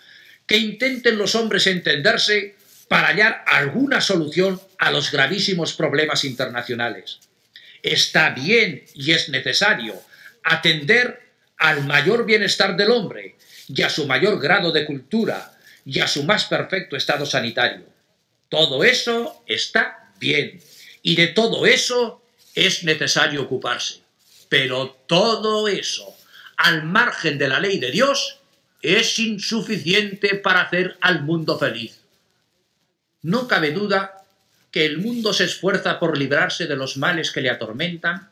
que 0.47 0.55
intenten 0.55 1.17
los 1.17 1.35
hombres 1.35 1.67
entenderse 1.67 2.55
para 2.87 3.07
hallar 3.07 3.43
alguna 3.45 3.99
solución 3.99 4.57
a 4.77 4.91
los 4.91 5.11
gravísimos 5.11 5.73
problemas 5.73 6.23
internacionales. 6.23 7.19
Está 7.83 8.29
bien 8.29 8.85
y 8.95 9.11
es 9.11 9.27
necesario 9.27 10.01
atender 10.45 11.19
al 11.57 11.83
mayor 11.83 12.25
bienestar 12.25 12.77
del 12.77 12.91
hombre 12.91 13.35
y 13.67 13.81
a 13.81 13.89
su 13.89 14.07
mayor 14.07 14.39
grado 14.39 14.71
de 14.71 14.85
cultura 14.85 15.51
y 15.83 15.99
a 15.99 16.07
su 16.07 16.23
más 16.23 16.45
perfecto 16.45 16.95
estado 16.95 17.25
sanitario. 17.25 17.83
Todo 18.47 18.85
eso 18.85 19.43
está 19.47 20.13
bien 20.17 20.61
y 21.03 21.17
de 21.17 21.27
todo 21.27 21.65
eso 21.65 22.23
es 22.55 22.85
necesario 22.85 23.41
ocuparse. 23.41 24.07
Pero 24.49 24.97
todo 25.07 25.67
eso, 25.67 26.17
al 26.57 26.83
margen 26.83 27.37
de 27.37 27.47
la 27.47 27.59
ley 27.59 27.79
de 27.79 27.91
Dios, 27.91 28.39
es 28.81 29.19
insuficiente 29.19 30.35
para 30.35 30.61
hacer 30.61 30.97
al 31.01 31.23
mundo 31.23 31.57
feliz. 31.57 31.99
No 33.21 33.47
cabe 33.47 33.71
duda 33.71 34.25
que 34.71 34.85
el 34.85 34.97
mundo 34.97 35.33
se 35.33 35.45
esfuerza 35.45 35.99
por 35.99 36.17
librarse 36.17 36.67
de 36.67 36.75
los 36.75 36.97
males 36.97 37.31
que 37.31 37.41
le 37.41 37.49
atormentan, 37.49 38.31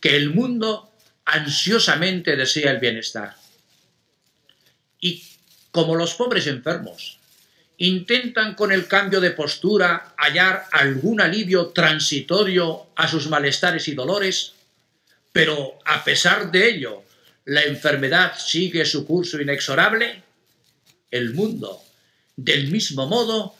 que 0.00 0.16
el 0.16 0.30
mundo 0.30 0.90
ansiosamente 1.24 2.36
desea 2.36 2.70
el 2.70 2.78
bienestar. 2.78 3.36
Y 5.00 5.22
como 5.70 5.96
los 5.96 6.14
pobres 6.14 6.46
enfermos 6.46 7.18
intentan 7.76 8.54
con 8.54 8.70
el 8.70 8.86
cambio 8.86 9.20
de 9.20 9.32
postura 9.32 10.14
hallar 10.16 10.66
algún 10.70 11.20
alivio 11.20 11.68
transitorio 11.68 12.86
a 12.94 13.08
sus 13.08 13.28
malestares 13.28 13.88
y 13.88 13.94
dolores, 13.94 14.54
pero 15.34 15.80
a 15.84 16.04
pesar 16.04 16.52
de 16.52 16.68
ello 16.68 17.02
la 17.46 17.62
enfermedad 17.62 18.38
sigue 18.38 18.84
su 18.84 19.04
curso 19.04 19.42
inexorable, 19.42 20.22
el 21.10 21.34
mundo, 21.34 21.82
del 22.36 22.70
mismo 22.70 23.08
modo, 23.08 23.56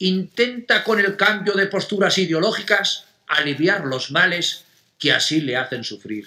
intenta 0.00 0.82
con 0.82 0.98
el 0.98 1.16
cambio 1.16 1.54
de 1.54 1.68
posturas 1.68 2.18
ideológicas 2.18 3.04
aliviar 3.28 3.84
los 3.84 4.10
males 4.10 4.64
que 4.98 5.12
así 5.12 5.40
le 5.40 5.56
hacen 5.56 5.84
sufrir. 5.84 6.26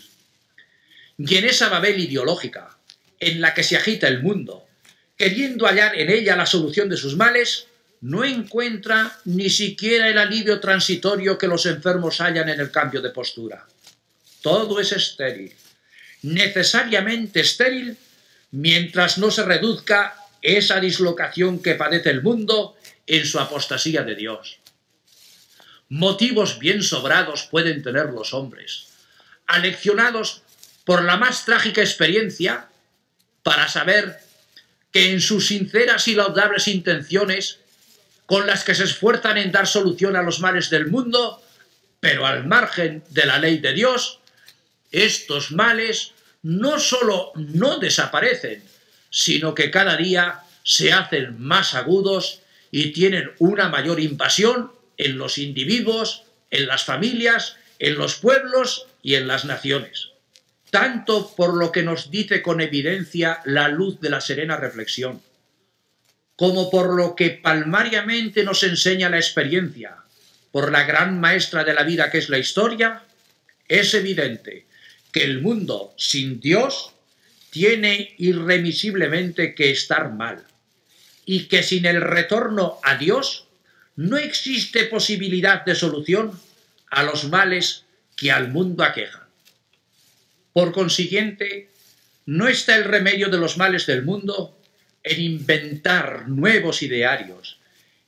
Y 1.18 1.36
en 1.36 1.44
esa 1.44 1.68
Babel 1.68 2.00
ideológica, 2.00 2.78
en 3.20 3.42
la 3.42 3.54
que 3.54 3.64
se 3.64 3.76
agita 3.76 4.08
el 4.08 4.24
mundo, 4.24 4.66
queriendo 5.18 5.68
hallar 5.68 6.00
en 6.00 6.10
ella 6.10 6.38
la 6.38 6.46
solución 6.46 6.88
de 6.88 6.96
sus 6.96 7.18
males, 7.18 7.68
no 8.00 8.24
encuentra 8.24 9.20
ni 9.26 9.50
siquiera 9.50 10.08
el 10.08 10.18
alivio 10.18 10.62
transitorio 10.62 11.38
que 11.38 11.50
los 11.50 11.66
enfermos 11.66 12.22
hallan 12.22 12.48
en 12.48 12.62
el 12.62 12.72
cambio 12.72 13.02
de 13.02 13.10
postura. 13.10 13.68
Todo 14.46 14.80
es 14.80 14.92
estéril, 14.92 15.56
necesariamente 16.22 17.40
estéril, 17.40 17.98
mientras 18.52 19.18
no 19.18 19.32
se 19.32 19.42
reduzca 19.42 20.16
esa 20.40 20.80
dislocación 20.80 21.64
que 21.64 21.74
padece 21.74 22.12
el 22.12 22.22
mundo 22.22 22.78
en 23.08 23.26
su 23.26 23.40
apostasía 23.40 24.04
de 24.04 24.14
Dios. 24.14 24.60
Motivos 25.90 26.60
bien 26.60 26.84
sobrados 26.84 27.48
pueden 27.50 27.82
tener 27.82 28.12
los 28.12 28.36
hombres, 28.36 28.90
aleccionados 29.48 30.44
por 30.84 31.04
la 31.04 31.18
más 31.18 31.46
trágica 31.46 31.82
experiencia, 31.82 32.68
para 33.42 33.68
saber 33.68 34.20
que 34.92 35.12
en 35.12 35.22
sus 35.22 35.48
sinceras 35.48 36.08
y 36.08 36.14
laudables 36.14 36.68
intenciones, 36.68 37.58
con 38.28 38.46
las 38.46 38.64
que 38.64 38.76
se 38.76 38.84
esfuerzan 38.84 39.40
en 39.40 39.52
dar 39.52 39.66
solución 39.66 40.16
a 40.16 40.22
los 40.22 40.40
males 40.40 40.70
del 40.70 40.86
mundo, 40.86 41.42
pero 42.00 42.28
al 42.28 42.46
margen 42.46 43.04
de 43.10 43.26
la 43.26 43.40
ley 43.40 43.58
de 43.58 43.74
Dios, 43.74 44.20
estos 45.04 45.52
males 45.52 46.14
no 46.42 46.80
sólo 46.80 47.32
no 47.36 47.80
desaparecen, 47.80 48.64
sino 49.10 49.54
que 49.54 49.72
cada 49.72 49.98
día 49.98 50.42
se 50.64 50.94
hacen 50.94 51.42
más 51.42 51.74
agudos 51.76 52.42
y 52.72 52.94
tienen 52.94 53.32
una 53.40 53.68
mayor 53.68 54.00
invasión 54.00 54.72
en 54.98 55.18
los 55.18 55.38
individuos, 55.38 56.24
en 56.50 56.68
las 56.68 56.86
familias, 56.86 57.58
en 57.80 57.96
los 57.96 58.16
pueblos 58.16 58.88
y 59.02 59.16
en 59.16 59.28
las 59.28 59.44
naciones. 59.44 60.10
Tanto 60.70 61.36
por 61.36 61.56
lo 61.56 61.72
que 61.72 61.84
nos 61.84 62.10
dice 62.10 62.42
con 62.42 62.62
evidencia 62.62 63.42
la 63.44 63.68
luz 63.68 64.00
de 64.00 64.10
la 64.10 64.22
serena 64.22 64.56
reflexión, 64.56 65.22
como 66.36 66.70
por 66.70 66.94
lo 66.94 67.16
que 67.16 67.32
palmariamente 67.32 68.44
nos 68.44 68.64
enseña 68.64 69.10
la 69.10 69.18
experiencia, 69.18 69.98
por 70.52 70.72
la 70.72 70.84
gran 70.84 71.20
maestra 71.20 71.64
de 71.64 71.74
la 71.74 71.84
vida 71.84 72.10
que 72.10 72.18
es 72.18 72.30
la 72.30 72.38
historia, 72.38 73.04
es 73.68 73.94
evidente 73.94 74.68
que 75.16 75.24
el 75.24 75.40
mundo 75.40 75.94
sin 75.96 76.42
Dios 76.42 76.92
tiene 77.50 78.16
irremisiblemente 78.18 79.56
que 79.56 79.72
estar 79.72 80.12
mal 80.12 80.44
y 81.26 81.46
que 81.46 81.64
sin 81.64 81.86
el 81.86 82.02
retorno 82.02 82.80
a 82.84 82.98
Dios 82.98 83.48
no 83.96 84.18
existe 84.18 84.84
posibilidad 84.84 85.64
de 85.64 85.74
solución 85.74 86.38
a 86.90 87.04
los 87.04 87.30
males 87.30 87.86
que 88.18 88.30
al 88.30 88.50
mundo 88.50 88.84
aquejan. 88.84 89.24
Por 90.52 90.74
consiguiente, 90.74 91.70
no 92.26 92.50
está 92.50 92.76
el 92.76 92.84
remedio 92.84 93.30
de 93.30 93.38
los 93.38 93.58
males 93.58 93.86
del 93.86 94.04
mundo 94.04 94.60
en 95.02 95.22
inventar 95.22 96.28
nuevos 96.28 96.82
idearios 96.82 97.58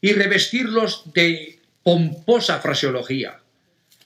y 0.01 0.11
revestirlos 0.11 1.03
de 1.13 1.57
pomposa 1.83 2.59
fraseología, 2.59 3.39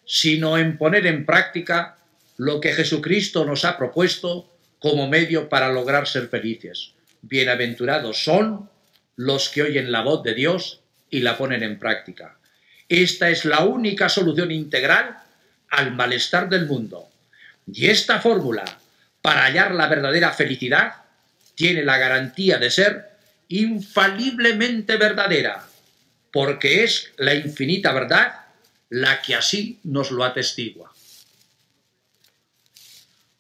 sino 0.06 0.60
en 0.60 0.78
poner 0.78 1.08
en 1.08 1.26
práctica 1.26 1.97
lo 2.42 2.60
que 2.60 2.74
Jesucristo 2.74 3.46
nos 3.46 3.66
ha 3.66 3.78
propuesto 3.78 4.50
como 4.80 5.08
medio 5.08 5.48
para 5.48 5.72
lograr 5.72 6.08
ser 6.08 6.28
felices. 6.28 6.94
Bienaventurados 7.22 8.24
son 8.24 8.68
los 9.16 9.50
que 9.50 9.62
oyen 9.62 9.92
la 9.92 10.02
voz 10.02 10.24
de 10.24 10.34
Dios 10.34 10.80
y 11.12 11.20
la 11.20 11.38
ponen 11.38 11.62
en 11.62 11.78
práctica. 11.78 12.39
Esta 12.89 13.30
es 13.30 13.46
la 13.46 13.64
única 13.64 14.10
solución 14.10 14.50
integral 14.50 15.18
al 15.70 15.92
malestar 15.92 16.50
del 16.50 16.66
mundo. 16.66 17.10
Y 17.72 17.89
esta 17.89 18.20
fórmula, 18.20 18.66
para 19.22 19.44
hallar 19.44 19.76
la 19.76 19.86
verdadera 19.86 20.34
felicidad, 20.34 20.94
tiene 21.54 21.84
la 21.84 22.00
garantía 22.00 22.58
de 22.58 22.72
ser 22.72 23.06
infaliblemente 23.50 24.98
verdadera, 24.98 25.64
porque 26.32 26.86
es 26.86 27.12
la 27.18 27.36
infinita 27.36 27.94
verdad 27.94 28.34
la 28.89 29.22
que 29.22 29.36
así 29.36 29.80
nos 29.84 30.10
lo 30.10 30.24
atestigua. 30.24 30.91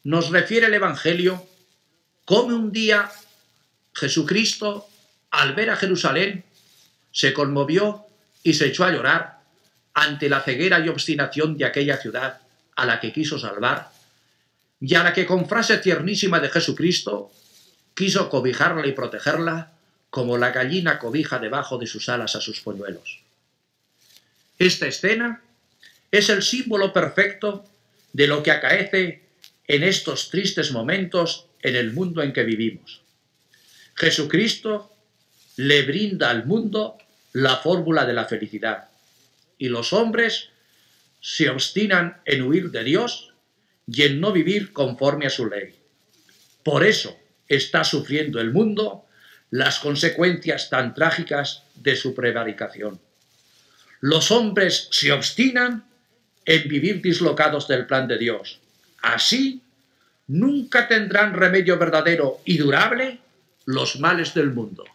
Nos 0.03 0.29
refiere 0.29 0.67
el 0.67 0.73
Evangelio 0.73 1.45
cómo 2.25 2.55
un 2.55 2.71
día 2.71 3.11
Jesucristo 3.93 4.87
al 5.31 5.55
ver 5.55 5.69
a 5.69 5.77
Jerusalén, 5.77 6.43
se 7.11 7.33
conmovió 7.33 8.05
y 8.43 8.53
se 8.53 8.67
echó 8.67 8.83
a 8.83 8.91
llorar 8.91 9.39
ante 9.93 10.29
la 10.29 10.41
ceguera 10.41 10.79
y 10.79 10.89
obstinación 10.89 11.57
de 11.57 11.65
aquella 11.65 11.97
ciudad 11.97 12.41
a 12.75 12.85
la 12.85 12.99
que 12.99 13.11
quiso 13.11 13.39
salvar 13.39 13.91
y 14.79 14.95
a 14.95 15.03
la 15.03 15.13
que 15.13 15.25
con 15.25 15.47
frase 15.47 15.77
tiernísima 15.77 16.39
de 16.39 16.49
Jesucristo 16.49 17.31
quiso 17.93 18.29
cobijarla 18.29 18.85
y 18.87 18.91
protegerla 18.91 19.71
como 20.09 20.37
la 20.37 20.51
gallina 20.51 20.99
cobija 20.99 21.39
debajo 21.39 21.77
de 21.77 21.87
sus 21.87 22.09
alas 22.09 22.35
a 22.35 22.41
sus 22.41 22.59
polluelos. 22.61 23.19
Esta 24.59 24.87
escena 24.87 25.41
es 26.11 26.29
el 26.29 26.43
símbolo 26.43 26.91
perfecto 26.91 27.65
de 28.11 28.27
lo 28.27 28.43
que 28.43 28.51
acaece 28.51 29.29
en 29.71 29.83
estos 29.83 30.29
tristes 30.29 30.73
momentos 30.73 31.47
en 31.61 31.77
el 31.77 31.93
mundo 31.93 32.21
en 32.21 32.33
que 32.33 32.43
vivimos. 32.43 33.03
Jesucristo 33.95 34.91
le 35.55 35.83
brinda 35.83 36.29
al 36.29 36.45
mundo 36.45 36.97
la 37.31 37.55
fórmula 37.55 38.05
de 38.05 38.11
la 38.11 38.25
felicidad 38.25 38.89
y 39.57 39.69
los 39.69 39.93
hombres 39.93 40.49
se 41.21 41.49
obstinan 41.49 42.17
en 42.25 42.41
huir 42.41 42.71
de 42.71 42.83
Dios 42.83 43.33
y 43.87 44.01
en 44.01 44.19
no 44.19 44.33
vivir 44.33 44.73
conforme 44.73 45.27
a 45.27 45.29
su 45.29 45.45
ley. 45.45 45.79
Por 46.63 46.85
eso 46.85 47.17
está 47.47 47.85
sufriendo 47.85 48.41
el 48.41 48.51
mundo 48.51 49.05
las 49.51 49.79
consecuencias 49.79 50.69
tan 50.69 50.93
trágicas 50.93 51.63
de 51.75 51.95
su 51.95 52.13
prevaricación. 52.13 52.99
Los 54.01 54.31
hombres 54.31 54.89
se 54.91 55.13
obstinan 55.13 55.85
en 56.43 56.67
vivir 56.67 57.01
dislocados 57.01 57.69
del 57.69 57.85
plan 57.85 58.09
de 58.09 58.17
Dios. 58.17 58.60
Así, 59.01 59.61
nunca 60.27 60.87
tendrán 60.87 61.33
remedio 61.33 61.77
verdadero 61.77 62.39
y 62.45 62.57
durable 62.57 63.19
los 63.65 63.99
males 63.99 64.33
del 64.33 64.51
mundo. 64.51 64.85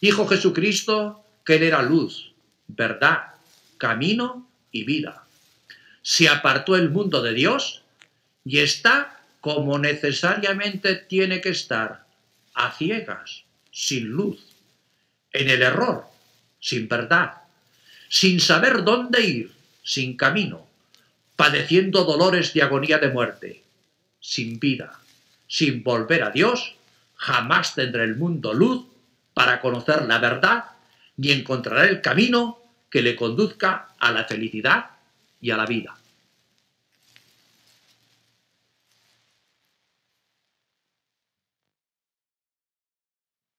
Hijo 0.00 0.26
Jesucristo, 0.26 1.24
que 1.44 1.56
él 1.56 1.62
era 1.64 1.82
luz, 1.82 2.32
verdad, 2.66 3.34
camino 3.78 4.48
y 4.70 4.84
vida. 4.84 5.24
Se 6.02 6.28
apartó 6.28 6.76
el 6.76 6.90
mundo 6.90 7.22
de 7.22 7.34
Dios 7.34 7.82
y 8.44 8.58
está 8.58 9.20
como 9.40 9.78
necesariamente 9.78 10.94
tiene 10.94 11.40
que 11.40 11.50
estar, 11.50 12.06
a 12.54 12.72
ciegas, 12.72 13.44
sin 13.72 14.08
luz, 14.08 14.38
en 15.32 15.48
el 15.50 15.62
error, 15.62 16.04
sin 16.60 16.88
verdad, 16.88 17.42
sin 18.08 18.40
saber 18.40 18.84
dónde 18.84 19.20
ir, 19.22 19.52
sin 19.82 20.16
camino, 20.16 20.68
padeciendo 21.36 22.04
dolores 22.04 22.52
de 22.54 22.62
agonía 22.62 22.98
de 22.98 23.08
muerte, 23.08 23.62
sin 24.20 24.58
vida, 24.58 24.98
sin 25.48 25.82
volver 25.82 26.22
a 26.22 26.30
Dios, 26.30 26.74
jamás 27.16 27.74
tendrá 27.74 28.04
el 28.04 28.16
mundo 28.16 28.52
luz 28.52 28.86
para 29.34 29.60
conocer 29.60 30.04
la 30.04 30.18
verdad 30.18 30.64
ni 31.16 31.30
encontrará 31.30 31.84
el 31.86 32.00
camino 32.00 32.58
que 32.90 33.02
le 33.02 33.16
conduzca 33.16 33.88
a 33.98 34.12
la 34.12 34.24
felicidad 34.24 34.86
y 35.40 35.50
a 35.50 35.56
la 35.56 35.66
vida. 35.66 35.96